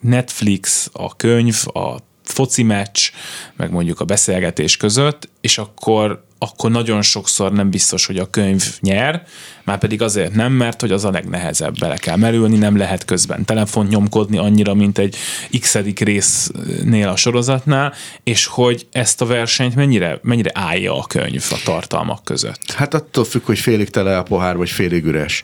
[0.00, 1.96] Netflix, a könyv, a
[2.30, 3.10] foci meccs,
[3.56, 8.64] meg mondjuk a beszélgetés között, és akkor, akkor nagyon sokszor nem biztos, hogy a könyv
[8.80, 9.22] nyer,
[9.64, 13.44] már pedig azért nem, mert hogy az a legnehezebb, bele kell merülni, nem lehet közben
[13.44, 15.16] telefon nyomkodni annyira, mint egy
[15.60, 21.60] x résznél a sorozatnál, és hogy ezt a versenyt mennyire, mennyire állja a könyv a
[21.64, 22.72] tartalmak között.
[22.72, 25.42] Hát attól függ, hogy félig tele a pohár, vagy félig üres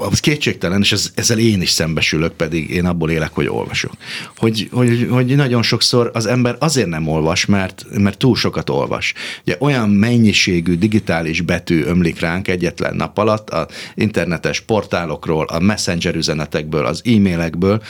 [0.00, 3.92] az kétségtelen, és ez, ezzel én is szembesülök, pedig én abból élek, hogy olvasok.
[4.36, 9.14] Hogy, hogy, hogy nagyon sokszor az ember azért nem olvas, mert, mert túl sokat olvas.
[9.42, 16.14] Ugye olyan mennyiségű digitális betű ömlik ránk egyetlen nap alatt a internetes portálokról, a messenger
[16.14, 17.82] üzenetekből, az e-mailekből,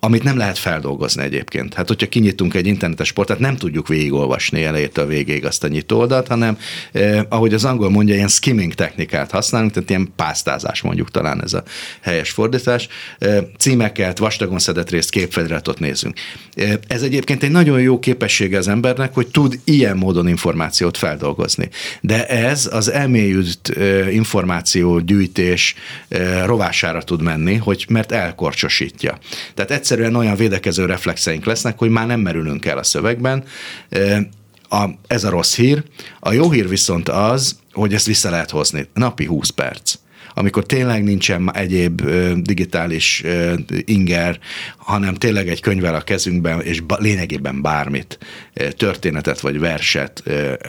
[0.00, 1.74] amit nem lehet feldolgozni egyébként.
[1.74, 6.58] Hát, hogyha kinyitunk egy internetes portát, nem tudjuk végigolvasni elejétől végéig azt a nyitóoldat, hanem
[6.92, 11.52] eh, ahogy az angol mondja, ilyen skimming technikát használunk, tehát ilyen pásztázás mondjuk talán ez
[11.52, 11.62] a
[12.00, 12.88] helyes fordítás.
[13.58, 16.18] Címeket, vastagon szedett részt, képfeliratot nézünk.
[16.86, 21.68] Ez egyébként egy nagyon jó képessége az embernek, hogy tud ilyen módon információt feldolgozni.
[22.00, 23.72] De ez az elmélyült
[24.10, 25.74] információgyűjtés
[26.44, 29.18] rovására tud menni, hogy mert elkorcsosítja.
[29.54, 33.44] Tehát egyszerűen olyan védekező reflexeink lesznek, hogy már nem merülünk el a szövegben.
[34.68, 35.82] A, ez a rossz hír.
[36.20, 38.88] A jó hír viszont az, hogy ezt vissza lehet hozni.
[38.94, 39.94] Napi 20 perc
[40.34, 42.02] amikor tényleg nincsen egyéb
[42.36, 43.24] digitális
[43.84, 44.38] inger,
[44.76, 48.18] hanem tényleg egy könyvvel a kezünkben, és lényegében bármit
[48.76, 50.22] történetet vagy verset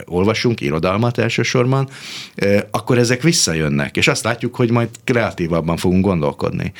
[0.04, 1.88] olvasunk, irodalmat elsősorban,
[2.70, 6.72] akkor ezek visszajönnek, és azt látjuk, hogy majd kreatívabban fogunk gondolkodni.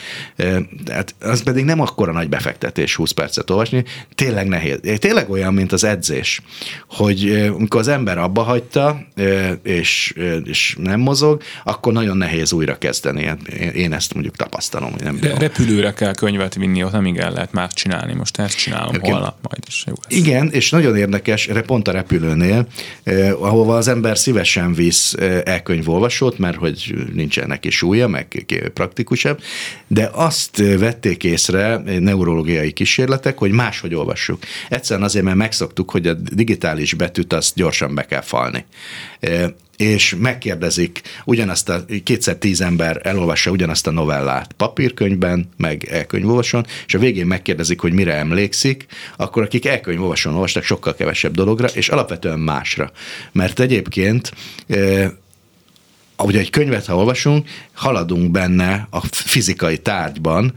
[0.85, 4.81] Tehát az pedig nem akkora nagy befektetés 20 percet olvasni, tényleg nehéz.
[4.99, 6.41] Tényleg olyan, mint az edzés,
[6.89, 9.07] hogy amikor az ember abba hagyta,
[9.63, 10.15] és,
[10.45, 13.25] és nem mozog, akkor nagyon nehéz újra kezdeni.
[13.25, 17.33] Hát én ezt mondjuk tapasztalom, hogy nem De repülőre kell könyvet vinni, ott nem igen
[17.33, 18.15] lehet már csinálni.
[18.15, 19.85] Most ezt csinálom holnap majd is.
[19.87, 20.19] Jó lesz.
[20.19, 22.67] Igen, és nagyon érdekes, pont a repülőnél,
[23.03, 29.41] eh, ahova az ember szívesen visz eh, elkönyvolvasót, mert hogy nincsen neki súlya, meg praktikusabb,
[29.87, 34.43] de azt vették észre neurológiai kísérletek, hogy máshogy olvassuk.
[34.69, 38.65] Egyszerűen azért, mert megszoktuk, hogy a digitális betűt azt gyorsan be kell falni
[39.77, 46.95] és megkérdezik ugyanazt a kétszer tíz ember elolvassa ugyanazt a novellát papírkönyvben, meg elkönyvolvason, és
[46.95, 52.39] a végén megkérdezik, hogy mire emlékszik, akkor akik elkönyvolvason olvastak sokkal kevesebb dologra, és alapvetően
[52.39, 52.93] másra.
[53.33, 54.33] Mert egyébként
[56.17, 60.53] ahogy egy könyvet, ha olvasunk, haladunk benne a fizikai tárgyban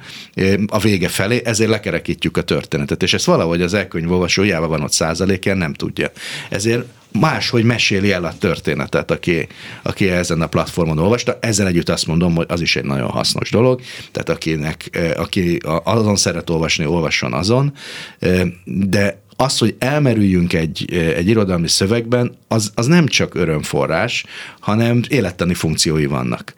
[0.68, 4.92] a vége felé, ezért lekerekítjük a történetet, és ezt valahogy az elkönyv olvasójában van ott
[4.92, 6.12] százalékén, nem tudja.
[6.50, 9.48] Ezért máshogy meséli el a történetet, aki,
[9.82, 11.38] aki ezen a platformon olvasta.
[11.42, 13.82] Ezzel együtt azt mondom, hogy az is egy nagyon hasznos dolog,
[14.12, 17.74] tehát akinek, aki azon szeret olvasni, olvasson azon,
[18.64, 24.26] de az, hogy elmerüljünk egy, egy irodalmi szövegben, az, az nem csak örömforrás,
[24.60, 26.54] hanem élettani funkciói vannak.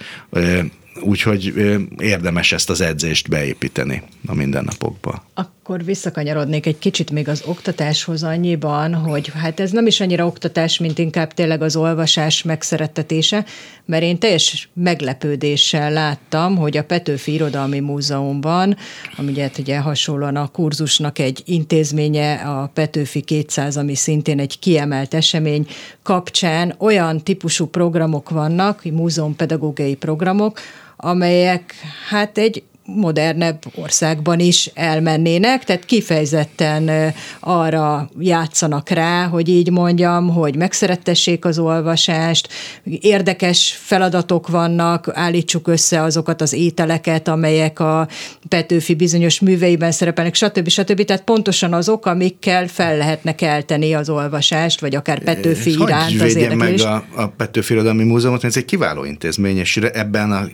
[1.02, 1.54] Úgyhogy
[1.98, 5.26] érdemes ezt az edzést beépíteni a mindennapokba.
[5.70, 10.78] Akkor visszakanyarodnék egy kicsit még az oktatáshoz annyiban, hogy hát ez nem is annyira oktatás,
[10.78, 13.46] mint inkább tényleg az olvasás megszerettetése,
[13.86, 18.78] mert én teljes meglepődéssel láttam, hogy a Petőfi Irodalmi Múzeumban,
[19.18, 25.14] ami ugye, ugye hasonlóan a kurzusnak egy intézménye, a Petőfi 200, ami szintén egy kiemelt
[25.14, 25.68] esemény
[26.04, 30.60] kapcsán olyan típusú programok vannak, múzeumpedagógiai programok,
[30.96, 31.74] amelyek
[32.10, 32.64] hát egy
[32.96, 41.60] modernebb országban is elmennének, tehát kifejezetten arra játszanak rá, hogy így mondjam, hogy megszerettessék az
[41.60, 42.50] olvasást,
[42.84, 48.08] érdekes feladatok vannak, állítsuk össze azokat az ételeket, amelyek a
[48.48, 50.68] Petőfi bizonyos műveiben szerepelnek, stb.
[50.70, 51.04] stb.
[51.04, 56.36] Tehát pontosan azok, amikkel fel lehetne kelteni az olvasást, vagy akár Petőfi Hogy iránt az
[56.36, 56.84] érdeklést.
[56.84, 60.48] meg a, a Petőfi Irodalmi Múzeumot, ez egy kiváló intézmény, és ebben a,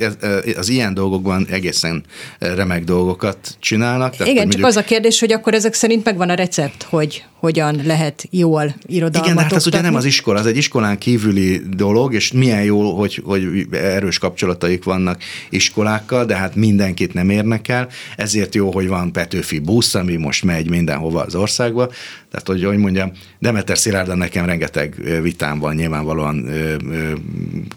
[0.57, 2.03] az ilyen dolgokban egészen
[2.39, 4.11] remek dolgokat csinálnak.
[4.11, 4.67] Tehát, Igen, csak mondjuk...
[4.67, 9.29] az a kérdés, hogy akkor ezek szerint megvan a recept, hogy hogyan lehet jól irodalmat
[9.29, 12.97] Igen, hát ez ugye nem az iskola, az egy iskolán kívüli dolog, és milyen jó,
[12.97, 18.87] hogy, hogy erős kapcsolataik vannak iskolákkal, de hát mindenkit nem érnek el, ezért jó, hogy
[18.87, 21.89] van Petőfi busz, ami most megy mindenhova az országba,
[22.31, 27.13] tehát, hogy, hogy mondjam, Demeter Szilárdan nekem rengeteg vitám van nyilvánvalóan ö, ö,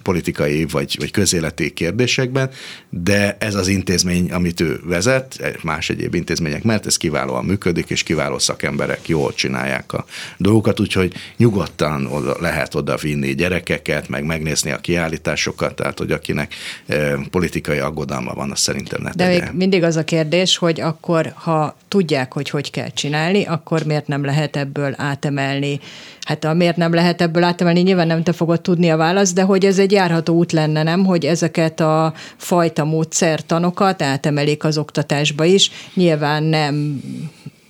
[0.02, 2.50] politikai vagy, vagy közéleti kérdésekben,
[2.90, 8.02] de ez az intézmény, amit ő vezet, más egyéb intézmények mert ez kiválóan működik, és
[8.02, 9.57] kiváló szakemberek jól csinálják
[9.92, 10.04] a
[10.36, 16.54] dolgokat, úgyhogy nyugodtan oda, lehet oda vinni gyerekeket, meg megnézni a kiállításokat, tehát, hogy akinek
[16.86, 19.44] ö, politikai aggodalma van, az szerintem ne De tegye.
[19.44, 24.06] még mindig az a kérdés, hogy akkor, ha tudják, hogy hogy kell csinálni, akkor miért
[24.06, 25.80] nem lehet lehet ebből átemelni.
[26.20, 29.42] Hát a miért nem lehet ebből átemelni, nyilván nem te fogod tudni a választ, de
[29.42, 31.04] hogy ez egy járható út lenne, nem?
[31.04, 35.70] Hogy ezeket a fajta módszertanokat átemelik az oktatásba is.
[35.94, 37.02] Nyilván nem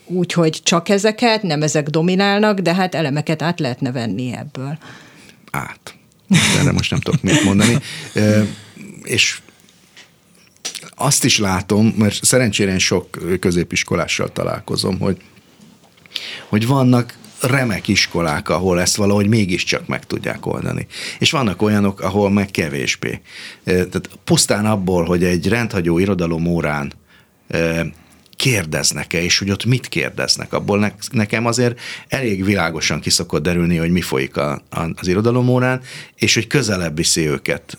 [0.09, 4.79] úgy, hogy csak ezeket, nem ezek dominálnak, de hát elemeket át lehetne venni ebből.
[5.51, 5.95] Át.
[6.65, 7.79] De most nem tudok mit mondani.
[9.03, 9.41] és
[10.95, 15.17] azt is látom, mert szerencsére én sok középiskolással találkozom, hogy
[16.49, 20.87] hogy vannak remek iskolák, ahol ezt valahogy mégiscsak meg tudják oldani.
[21.19, 23.21] És vannak olyanok, ahol meg kevésbé.
[23.65, 26.93] Tehát pusztán abból, hogy egy rendhagyó irodalom órán
[28.39, 30.53] kérdeznek-e, és hogy ott mit kérdeznek.
[30.53, 35.81] Abból nekem azért elég világosan kiszokott derülni, hogy mi folyik a, a, az irodalomórán,
[36.15, 37.79] és hogy közelebb viszi őket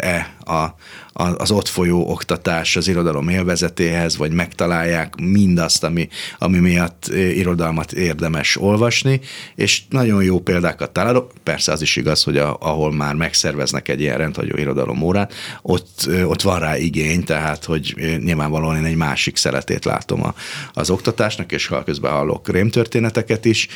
[0.00, 0.74] e, a,
[1.18, 6.08] az ott folyó oktatás az irodalom élvezetéhez, vagy megtalálják mindazt, ami,
[6.38, 9.20] ami miatt irodalmat érdemes olvasni,
[9.54, 11.32] és nagyon jó példákat találok.
[11.42, 16.08] Persze az is igaz, hogy a, ahol már megszerveznek egy ilyen rendhagyó irodalom órát, ott,
[16.24, 20.34] ott van rá igény, tehát hogy nyilvánvalóan én egy másik szeretét látom a,
[20.72, 23.68] az oktatásnak, és ha közben hallok rémtörténeteket is,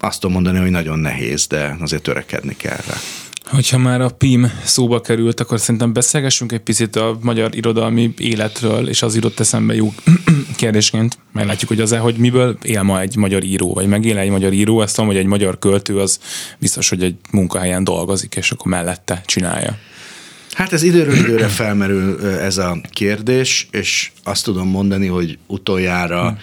[0.00, 2.94] azt tudom mondani, hogy nagyon nehéz, de azért törekedni kell rá.
[3.50, 8.88] Hogyha már a PIM szóba került, akkor szerintem beszélgessünk egy picit a magyar irodalmi életről,
[8.88, 9.94] és az írott eszembe jó
[10.56, 11.18] kérdésként.
[11.32, 14.78] Meglátjuk, hogy az-e, hogy miből él ma egy magyar író, vagy megél egy magyar író.
[14.78, 16.20] Azt tudom, hogy egy magyar költő az
[16.58, 19.78] biztos, hogy egy munkahelyen dolgozik, és akkor mellette csinálja.
[20.52, 26.38] Hát ez időről időre felmerül ez a kérdés, és azt tudom mondani, hogy utoljára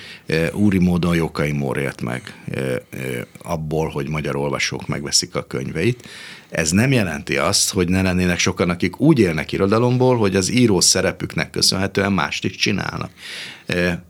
[0.54, 2.34] úri módon Jókai Mór élt meg
[3.42, 6.08] abból, hogy magyar olvasók megveszik a könyveit.
[6.50, 10.82] Ez nem jelenti azt, hogy ne lennének sokan, akik úgy élnek irodalomból, hogy az író
[10.82, 13.12] szerepüknek köszönhetően mást is csinálnak.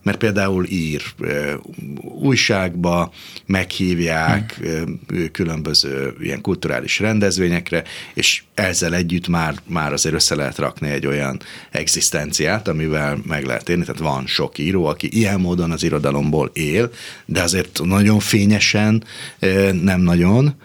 [0.03, 1.01] Mert például ír
[2.01, 3.13] újságba,
[3.45, 5.31] meghívják hmm.
[5.31, 7.83] különböző ilyen kulturális rendezvényekre,
[8.13, 11.39] és ezzel együtt már, már azért össze lehet rakni egy olyan
[11.71, 13.85] egzisztenciát, amivel meg lehet élni.
[13.85, 16.91] Tehát van sok író, aki ilyen módon az irodalomból él,
[17.25, 19.03] de azért nagyon fényesen
[19.81, 20.55] nem nagyon.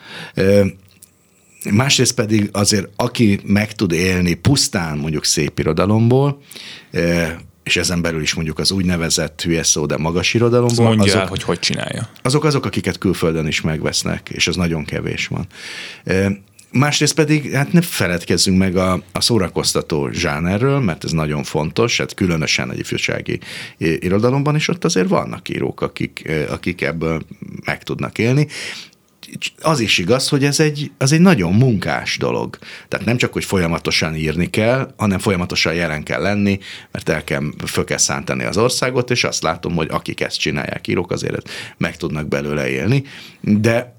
[1.71, 6.43] Másrészt pedig azért, aki meg tud élni pusztán mondjuk szép irodalomból,
[6.91, 7.33] eh,
[7.63, 10.85] és ezen belül is mondjuk az úgynevezett hülye szó, de magas irodalomból.
[10.85, 12.09] mondja azok, el, hogy hogy csinálja.
[12.23, 15.47] Azok azok, akiket külföldön is megvesznek, és az nagyon kevés van.
[16.05, 16.27] Eh,
[16.71, 22.15] másrészt pedig, hát ne feledkezzünk meg a, a szórakoztató zsánerről, mert ez nagyon fontos, hát
[22.15, 23.39] különösen egy ifjúsági
[23.79, 27.23] irodalomban, és ott azért vannak írók, akik, eh, akik ebből
[27.65, 28.47] meg tudnak élni
[29.61, 32.59] az is igaz, hogy ez egy, az egy nagyon munkás dolog.
[32.89, 36.59] Tehát nem csak, hogy folyamatosan írni kell, hanem folyamatosan jelen kell lenni,
[36.91, 40.87] mert el kell, föl kell szántani az országot, és azt látom, hogy akik ezt csinálják,
[40.87, 43.05] írók, azért meg tudnak belőle élni.
[43.41, 43.97] De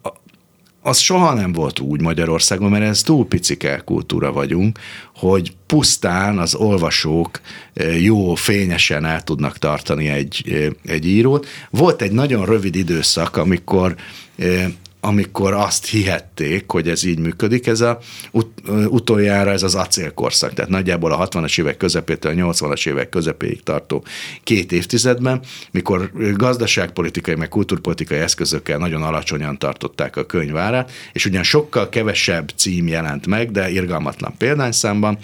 [0.86, 4.80] az soha nem volt úgy Magyarországon, mert ez túl picike kultúra vagyunk,
[5.16, 7.42] hogy pusztán az olvasók
[7.74, 11.48] eh, jó, fényesen el tudnak tartani egy, eh, egy írót.
[11.70, 13.96] Volt egy nagyon rövid időszak, amikor
[14.36, 14.66] eh,
[15.06, 18.00] amikor azt hihették, hogy ez így működik, ez a
[18.32, 23.64] ut, utoljára ez az acélkorszak, tehát nagyjából a 60-as évek közepétől a 80-as évek közepéig
[23.64, 24.06] tartó
[24.44, 25.42] két évtizedben,
[25.72, 32.88] mikor gazdaságpolitikai, meg kulturpolitikai eszközökkel nagyon alacsonyan tartották a könyvárát, és ugyan sokkal kevesebb cím
[32.88, 35.18] jelent meg, de irgalmatlan példányszámban,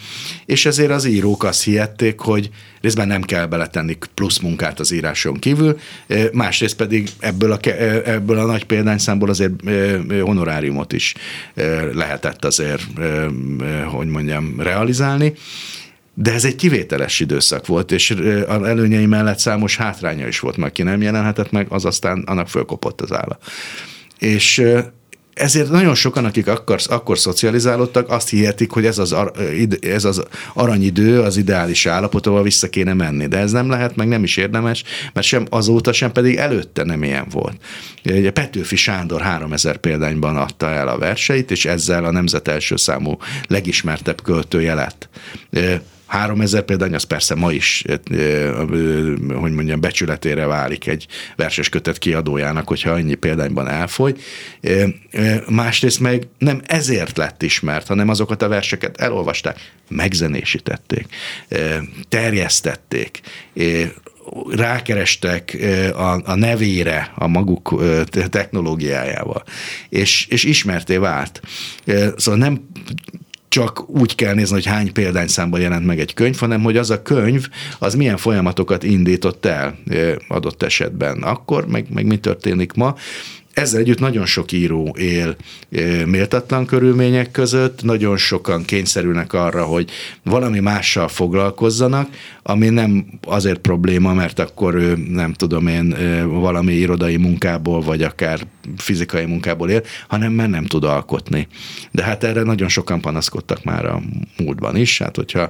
[0.45, 2.49] és ezért az írók azt hihették, hogy
[2.81, 5.79] részben nem kell beletenni plusz munkát az íráson kívül,
[6.31, 7.59] másrészt pedig ebből a,
[8.05, 9.53] ebből a nagy példányszámból azért
[10.21, 11.13] honoráriumot is
[11.93, 12.81] lehetett azért,
[13.91, 15.33] hogy mondjam, realizálni.
[16.13, 18.15] De ez egy kivételes időszak volt, és
[18.47, 22.47] az előnyei mellett számos hátránya is volt, mert ki nem jelenhetett meg, az aztán annak
[22.47, 23.37] fölkopott az álla.
[24.17, 24.63] És
[25.33, 29.15] ezért nagyon sokan, akik akkor, akkor szocializálódtak, azt hihetik, hogy ez az,
[29.81, 30.23] ez az
[30.53, 33.27] aranyidő, az ideális állapot, ahol vissza kéne menni.
[33.27, 37.03] De ez nem lehet, meg nem is érdemes, mert sem azóta, sem pedig előtte nem
[37.03, 37.61] ilyen volt.
[38.05, 43.17] Ugye Petőfi Sándor 3000 példányban adta el a verseit, és ezzel a nemzet első számú
[43.47, 45.09] legismertebb költője lett.
[46.09, 47.83] 3000 példány, az persze ma is,
[49.33, 54.21] hogy mondjam, becsületére válik egy verses kötet kiadójának, hogyha annyi példányban elfogy.
[55.49, 61.05] Másrészt meg nem ezért lett ismert, hanem azokat a verseket elolvasták, megzenésítették,
[62.09, 63.21] terjesztették,
[64.49, 65.57] rákerestek
[65.93, 67.83] a, a nevére, a maguk
[68.29, 69.43] technológiájával,
[69.89, 71.41] és, és ismerté vált.
[72.15, 72.69] Szóval nem
[73.49, 77.01] csak úgy kell nézni, hogy hány példányszámban jelent meg egy könyv, hanem hogy az a
[77.01, 77.47] könyv,
[77.79, 79.77] az milyen folyamatokat indított el
[80.27, 82.95] adott esetben akkor, meg, meg mi történik ma.
[83.53, 85.35] Ezzel együtt nagyon sok író él
[86.05, 89.91] méltatlan körülmények között, nagyon sokan kényszerülnek arra, hogy
[90.23, 92.09] valami mással foglalkozzanak,
[92.43, 95.95] ami nem azért probléma, mert akkor ő nem tudom én
[96.39, 98.39] valami irodai munkából, vagy akár
[98.77, 101.47] fizikai munkából él, hanem mert nem tud alkotni.
[101.91, 104.01] De hát erre nagyon sokan panaszkodtak már a
[104.37, 105.49] múltban is, hát hogyha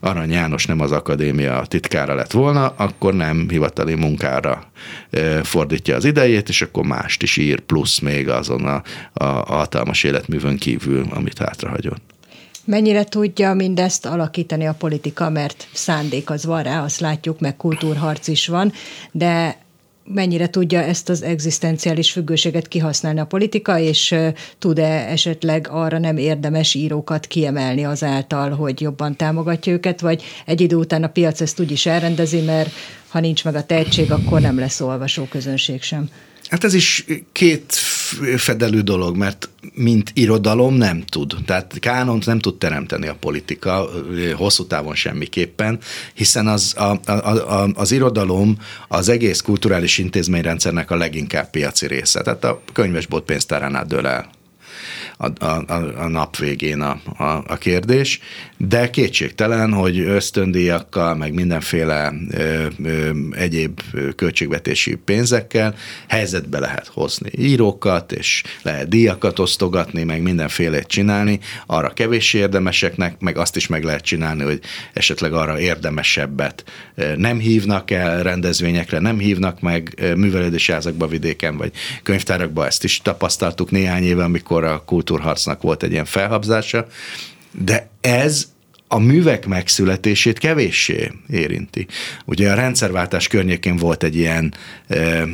[0.00, 4.70] Arany János nem az akadémia titkára lett volna, akkor nem hivatali munkára
[5.42, 10.56] fordítja az idejét, és akkor mást is ír, plusz még azon a, a hatalmas életművön
[10.56, 12.12] kívül, amit hátrahagyott.
[12.64, 18.28] Mennyire tudja mindezt alakítani a politika, mert szándék az van rá, azt látjuk, meg kultúrharc
[18.28, 18.72] is van,
[19.12, 19.63] de
[20.04, 24.14] mennyire tudja ezt az egzisztenciális függőséget kihasználni a politika, és
[24.58, 30.76] tud-e esetleg arra nem érdemes írókat kiemelni azáltal, hogy jobban támogatja őket, vagy egy idő
[30.76, 32.70] után a piac ezt úgy is elrendezi, mert
[33.08, 36.08] ha nincs meg a tehetség, akkor nem lesz olvasóközönség sem.
[36.48, 37.72] Hát ez is két
[38.36, 41.34] fedelő dolog, mert mint irodalom nem tud.
[41.46, 43.88] Tehát kánont nem tud teremteni a politika,
[44.36, 45.78] hosszú távon semmiképpen,
[46.14, 48.58] hiszen az, a, a, a, az irodalom
[48.88, 52.22] az egész kulturális intézményrendszernek a leginkább piaci része.
[52.22, 54.30] Tehát a könyvesbolt pénztáránál dől el
[55.16, 55.64] a, a,
[55.96, 58.20] a nap végén a, a, a kérdés,
[58.68, 63.80] de kétségtelen, hogy ösztöndíjakkal, meg mindenféle ö, ö, egyéb
[64.16, 65.74] költségvetési pénzekkel
[66.08, 73.36] helyzetbe lehet hozni írókat, és lehet díjakat osztogatni, meg mindenfélét csinálni, arra kevés érdemeseknek, meg
[73.36, 74.60] azt is meg lehet csinálni, hogy
[74.92, 76.64] esetleg arra érdemesebbet
[77.16, 83.70] nem hívnak el rendezvényekre, nem hívnak meg művelődési házakba vidéken, vagy könyvtárakba, ezt is tapasztaltuk
[83.70, 86.86] néhány éve, amikor a kultúrharcnak volt egy ilyen felhabzása,
[87.50, 88.53] de ez
[88.94, 91.86] a művek megszületését kevéssé érinti.
[92.24, 94.54] Ugye a rendszerváltás környékén volt egy ilyen
[94.88, 95.24] e,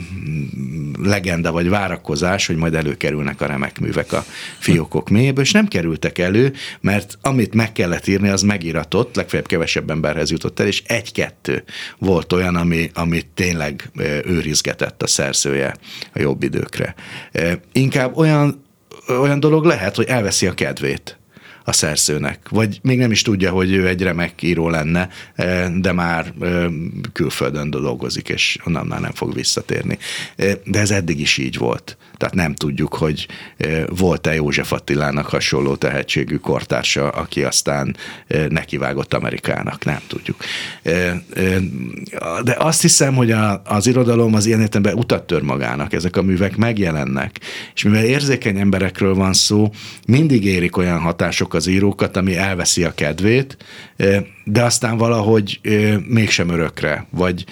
[1.02, 4.24] legenda vagy várakozás, hogy majd előkerülnek a remek művek a
[4.58, 9.90] fiókok mélyéből, és nem kerültek elő, mert amit meg kellett írni, az megíratott, legfeljebb kevesebb
[9.90, 11.64] emberhez jutott el, és egy-kettő
[11.98, 13.90] volt olyan, ami, ami tényleg
[14.24, 15.76] őrizgetett a szerzője
[16.14, 16.94] a jobb időkre.
[17.32, 18.68] E, inkább olyan
[19.08, 21.19] olyan dolog lehet, hogy elveszi a kedvét
[21.70, 22.48] a szerzőnek.
[22.48, 26.64] Vagy még nem is tudja, hogy ő egy remek író lenne, eh, de már eh,
[27.12, 29.98] külföldön dolgozik, és onnan már nem fog visszatérni.
[30.36, 31.96] Eh, de ez eddig is így volt.
[32.16, 33.26] Tehát nem tudjuk, hogy
[33.88, 37.96] volt-e József Attilának hasonló tehetségű kortársa, aki aztán
[38.48, 39.84] nekivágott Amerikának.
[39.84, 40.36] Nem tudjuk.
[42.42, 45.92] De azt hiszem, hogy az irodalom az ilyen értelemben utat tör magának.
[45.92, 47.40] Ezek a művek megjelennek.
[47.74, 49.70] És mivel érzékeny emberekről van szó,
[50.06, 53.56] mindig érik olyan hatások az írókat, ami elveszi a kedvét,
[54.44, 55.60] de aztán valahogy
[56.08, 57.44] mégsem örökre, vagy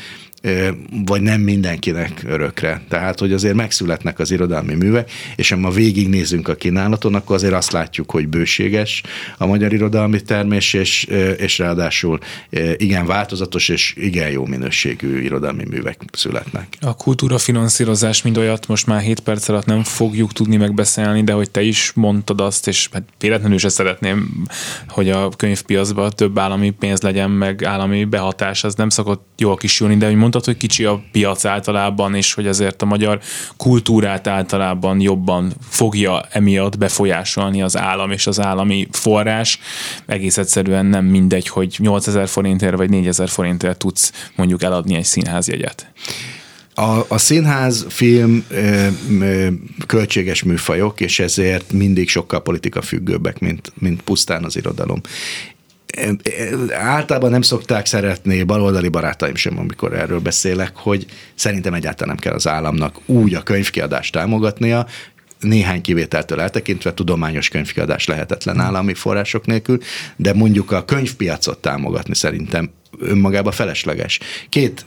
[1.05, 2.82] vagy nem mindenkinek örökre.
[2.89, 7.53] Tehát, hogy azért megszületnek az irodalmi művek, és ha ma végignézünk a kínálaton, akkor azért
[7.55, 9.03] azt látjuk, hogy bőséges
[9.39, 11.05] a magyar irodalmi termés, és,
[11.39, 12.18] és ráadásul
[12.76, 16.76] igen változatos és igen jó minőségű irodalmi művek születnek.
[16.80, 21.32] A kultúra finanszírozás mind olyat most már 7 perc alatt nem fogjuk tudni megbeszélni, de
[21.32, 24.47] hogy te is mondtad azt, és hát véletlenül se szeretném,
[24.89, 29.97] hogy a könyvpiacban több állami pénz legyen, meg állami behatás, az nem szokott jól kisülni,
[29.97, 33.20] de hogy mondtad, hogy kicsi a piac általában, és hogy ezért a magyar
[33.57, 39.59] kultúrát általában jobban fogja emiatt befolyásolni az állam és az állami forrás.
[40.07, 45.93] Egész egyszerűen nem mindegy, hogy 8000 forintért vagy 4000 forintért tudsz mondjuk eladni egy színházjegyet.
[46.74, 48.86] A, a színház, film ö,
[49.20, 49.49] ö,
[49.86, 55.01] költséges műfajok, és ezért mindig sokkal politika függőbbek, mint, mint pusztán az irodalom
[56.70, 62.34] általában nem szokták szeretni, baloldali barátaim sem, amikor erről beszélek, hogy szerintem egyáltalán nem kell
[62.34, 64.86] az államnak úgy a könyvkiadást támogatnia,
[65.41, 69.78] néhány kivételtől eltekintve tudományos könyvkiadás lehetetlen állami források nélkül,
[70.16, 74.18] de mondjuk a könyvpiacot támogatni szerintem önmagában felesleges.
[74.49, 74.86] Két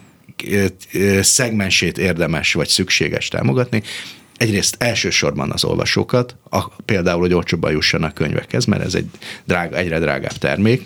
[1.21, 3.83] szegmensét érdemes vagy szükséges támogatni
[4.41, 9.05] egyrészt elsősorban az olvasókat, a, például, hogy olcsóbban jussanak könyvekhez, mert ez egy
[9.45, 10.85] drága, egyre drágább termék,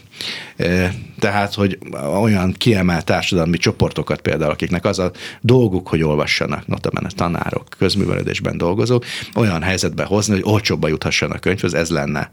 [1.19, 1.77] tehát, hogy
[2.21, 9.05] olyan kiemelt társadalmi csoportokat például, akiknek az a dolguk, hogy olvassanak, notabene tanárok, közművelődésben dolgozók,
[9.35, 12.31] olyan helyzetbe hozni, hogy olcsóbban juthassanak könyvhöz, ez lenne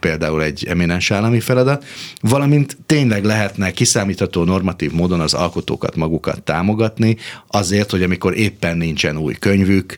[0.00, 1.84] például egy eminens állami feladat,
[2.20, 7.16] valamint tényleg lehetne kiszámítható normatív módon az alkotókat magukat támogatni,
[7.46, 9.96] azért, hogy amikor éppen nincsen új könyvük,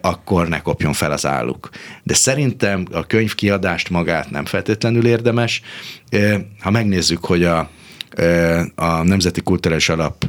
[0.00, 1.68] akkor ne kopjon fel az álluk.
[2.02, 5.62] De szerintem a könyvkiadást magát nem feltétlenül érdemes,
[6.60, 7.70] ha megnézzük, hogy a
[8.74, 10.26] a Nemzeti Kulturális Alap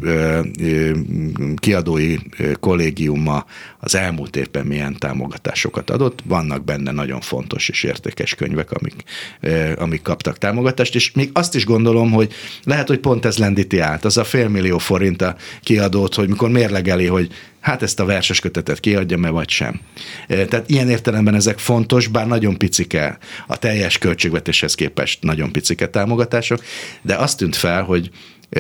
[1.56, 2.16] kiadói
[2.60, 3.46] kollégiuma
[3.80, 6.20] az elmúlt évben milyen támogatásokat adott.
[6.26, 9.04] Vannak benne nagyon fontos és értékes könyvek, amik,
[9.78, 14.06] amik kaptak támogatást, és még azt is gondolom, hogy lehet, hogy pont ez lendíti át,
[14.06, 18.80] az a félmillió forint a kiadót, hogy mikor mérlegeli, hogy hát ezt a verses kötetet
[18.80, 19.80] kiadja, mert vagy sem.
[20.28, 26.64] Tehát ilyen értelemben ezek fontos, bár nagyon picike a teljes költségvetéshez képest nagyon picike támogatások,
[27.02, 28.10] de azt tűnt fel, hogy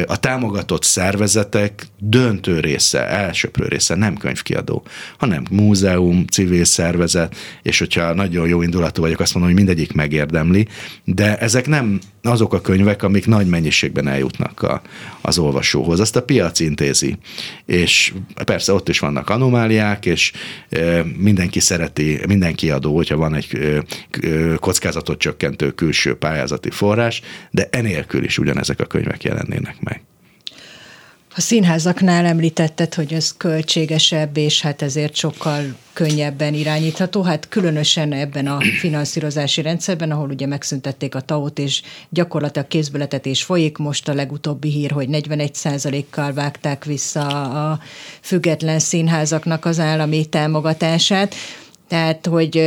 [0.07, 4.83] a támogatott szervezetek döntő része, elsőprő része nem könyvkiadó,
[5.17, 10.67] hanem múzeum, civil szervezet, és hogyha nagyon jó indulatú vagyok, azt mondom, hogy mindegyik megérdemli,
[11.03, 14.81] de ezek nem azok a könyvek, amik nagy mennyiségben eljutnak a,
[15.21, 15.99] az olvasóhoz.
[15.99, 17.17] Azt a piac intézi.
[17.65, 18.13] És
[18.45, 20.31] persze ott is vannak anomáliák, és
[21.17, 23.81] mindenki szereti, mindenki adó, hogyha van egy
[24.55, 30.01] kockázatot csökkentő külső pályázati forrás, de enélkül is ugyanezek a könyvek jelennének meg.
[31.35, 35.63] A színházaknál említetted, hogy ez költségesebb, és hát ezért sokkal
[35.93, 37.21] könnyebben irányítható.
[37.21, 43.77] Hát különösen ebben a finanszírozási rendszerben, ahol ugye megszüntették a TAO-t, és gyakorlatilag kézbeletetés folyik.
[43.77, 47.27] Most a legutóbbi hír, hogy 41 kal vágták vissza
[47.71, 47.79] a
[48.21, 51.35] független színházaknak az állami támogatását.
[51.87, 52.63] Tehát, hogy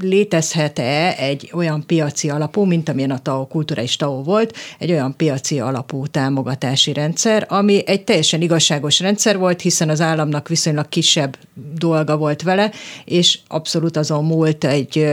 [0.00, 5.60] létezhet-e egy olyan piaci alapú, mint amilyen a TAO, kulturális TAO volt, egy olyan piaci
[5.60, 11.36] alapú támogatási rendszer, ami egy teljesen igazságos rendszer volt, hiszen az államnak viszonylag kisebb
[11.78, 12.70] dolga volt vele,
[13.04, 15.06] és abszolút azon múlt egy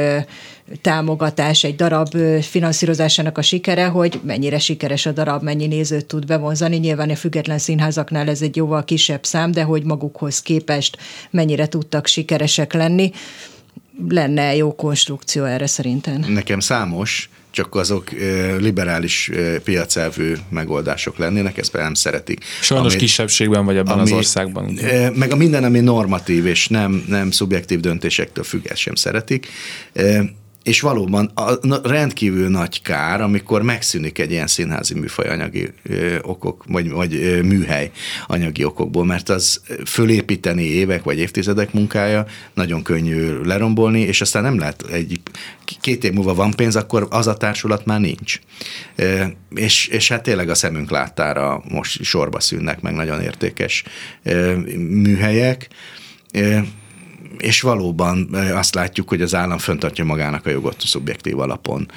[0.81, 6.77] támogatás, egy darab finanszírozásának a sikere, hogy mennyire sikeres a darab, mennyi nézőt tud bevonzani.
[6.77, 10.97] Nyilván a független színházaknál ez egy jóval kisebb szám, de hogy magukhoz képest
[11.29, 13.11] mennyire tudtak sikeresek lenni
[14.07, 16.25] lenne jó konstrukció erre szerintem.
[16.27, 18.09] Nekem számos, csak azok
[18.59, 19.31] liberális
[19.63, 22.43] piacelvű megoldások lennének, ezt nem szeretik.
[22.61, 24.65] Sajnos ami, kisebbségben vagy ebben ami, az országban.
[24.65, 25.09] Ugye?
[25.09, 29.47] Meg a minden, ami normatív és nem, nem szubjektív döntésektől függ, ezt sem szeretik
[30.69, 35.69] és valóban a rendkívül nagy kár, amikor megszűnik egy ilyen színházi műfaj anyagi
[36.21, 37.91] okok, vagy, vagy műhely
[38.27, 44.59] anyagi okokból, mert az fölépíteni évek vagy évtizedek munkája nagyon könnyű lerombolni, és aztán nem
[44.59, 45.21] lehet egy
[45.81, 48.39] két év múlva van pénz, akkor az a társulat már nincs.
[49.55, 53.83] És, és hát tényleg a szemünk láttára most sorba szűnnek meg nagyon értékes
[54.77, 55.67] műhelyek
[57.39, 61.91] és valóban azt látjuk, hogy az állam föntartja magának a jogot szubjektív alapon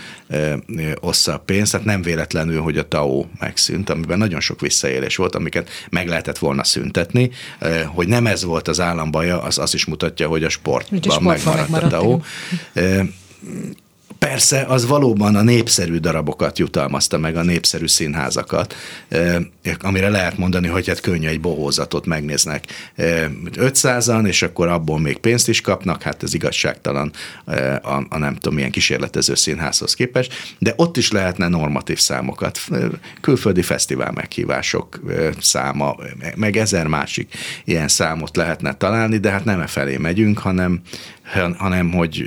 [1.00, 5.34] ossza a pénzt, tehát nem véletlenül, hogy a TAO megszűnt, amiben nagyon sok visszaélés volt,
[5.34, 7.30] amiket meg lehetett volna szüntetni.
[7.86, 11.68] Hogy nem ez volt az állam baja, az azt is mutatja, hogy a sportban megmaradt,
[11.68, 12.20] megmaradt a TAO.
[14.22, 18.74] Persze, az valóban a népszerű darabokat jutalmazta meg, a népszerű színházakat,
[19.80, 22.64] amire lehet mondani, hogy hát könnyű egy bohózatot megnéznek.
[22.96, 27.12] 500-an, és akkor abból még pénzt is kapnak, hát ez igazságtalan
[27.82, 32.60] a, a nem tudom milyen kísérletező színházhoz képest, de ott is lehetne normatív számokat,
[33.20, 35.00] külföldi fesztivál meghívások
[35.40, 35.96] száma,
[36.34, 40.80] meg ezer másik ilyen számot lehetne találni, de hát nem e felé megyünk, hanem
[41.56, 42.24] hanem hogy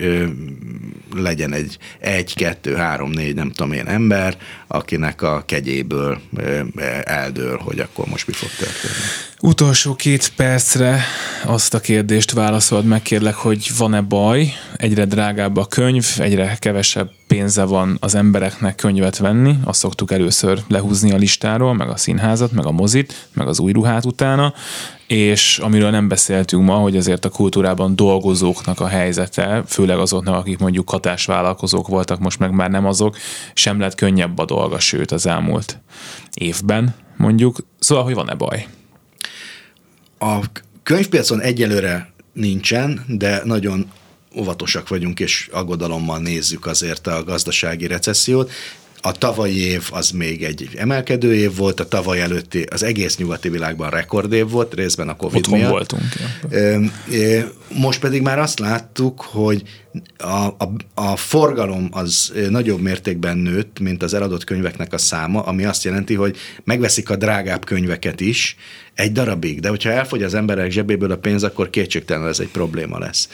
[1.15, 4.37] legyen egy egy, kettő, három, négy, nem tudom én ember,
[4.67, 6.21] akinek a kegyéből
[7.03, 8.93] eldől, hogy akkor most mi fog történni.
[9.39, 11.03] Utolsó két percre
[11.45, 17.11] azt a kérdést válaszold meg, kérlek, hogy van-e baj, egyre drágább a könyv, egyre kevesebb
[17.36, 22.51] pénze van az embereknek könyvet venni, azt szoktuk először lehúzni a listáról, meg a színházat,
[22.51, 24.53] meg a mozit, meg az új ruhát utána,
[25.07, 30.57] és amiről nem beszéltünk ma, hogy azért a kultúrában dolgozóknak a helyzete, főleg azoknak, akik
[30.57, 33.17] mondjuk hatásvállalkozók voltak, most meg már nem azok,
[33.53, 35.79] sem lett könnyebb a dolga, sőt az elmúlt
[36.33, 37.57] évben mondjuk.
[37.79, 38.67] Szóval, hogy van-e baj?
[40.19, 40.39] A
[40.83, 43.91] könyvpiacon egyelőre nincsen, de nagyon
[44.36, 48.51] óvatosak vagyunk, és aggodalommal nézzük azért a gazdasági recessziót.
[49.05, 53.49] A tavalyi év az még egy emelkedő év volt, a tavaly előtti az egész nyugati
[53.49, 55.71] világban rekordév volt, részben a Covid Otthon miatt.
[55.71, 56.03] voltunk.
[57.69, 59.63] Most pedig már azt láttuk, hogy
[60.17, 65.65] a, a, a forgalom az nagyobb mértékben nőtt, mint az eladott könyveknek a száma, ami
[65.65, 68.55] azt jelenti, hogy megveszik a drágább könyveket is
[68.93, 72.99] egy darabig, de hogyha elfogy az emberek zsebéből a pénz, akkor kétségtelenül ez egy probléma
[72.99, 73.29] lesz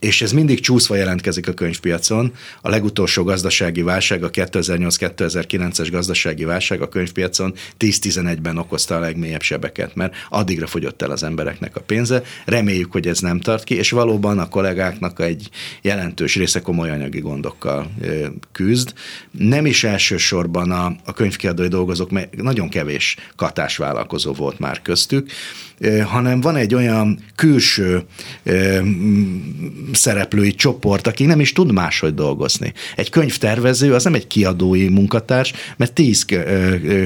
[0.00, 2.32] és ez mindig csúszva jelentkezik a könyvpiacon.
[2.62, 9.94] A legutolsó gazdasági válság, a 2008-2009-es gazdasági válság a könyvpiacon 10-11-ben okozta a legmélyebb sebeket,
[9.94, 12.22] mert addigra fogyott el az embereknek a pénze.
[12.44, 15.48] Reméljük, hogy ez nem tart ki, és valóban a kollégáknak egy
[15.82, 17.90] jelentős része komoly anyagi gondokkal
[18.52, 18.92] küzd.
[19.30, 25.30] Nem is elsősorban a, a könyvkiadói dolgozók, mert nagyon kevés katásvállalkozó volt már köztük,
[26.04, 28.02] hanem van egy olyan külső
[29.92, 32.72] szereplői csoport, aki nem is tud máshogy dolgozni.
[32.96, 36.24] Egy könyvtervező az nem egy kiadói munkatárs, mert tíz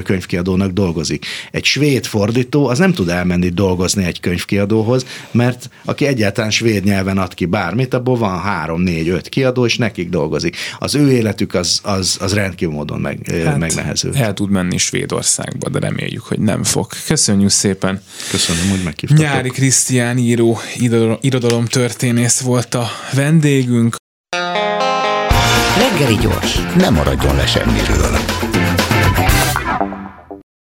[0.05, 1.27] könyvkiadónak dolgozik.
[1.51, 7.19] Egy svéd fordító az nem tud elmenni dolgozni egy könyvkiadóhoz, mert aki egyáltalán svéd nyelven
[7.19, 10.57] ad ki bármit, abból van három, négy, öt kiadó, és nekik dolgozik.
[10.79, 14.17] Az ő életük az, az, az rendkívül módon meg, hát, megnehezül.
[14.17, 16.87] El tud menni Svédországba, de reméljük, hogy nem fog.
[17.07, 18.03] Köszönjük szépen.
[18.31, 19.25] Köszönöm, hogy meghívtatok.
[19.25, 20.59] Nyári Krisztián író,
[21.21, 23.97] irodalom történész volt a vendégünk.
[25.79, 28.19] Reggeli gyors, nem maradjon le semmiről.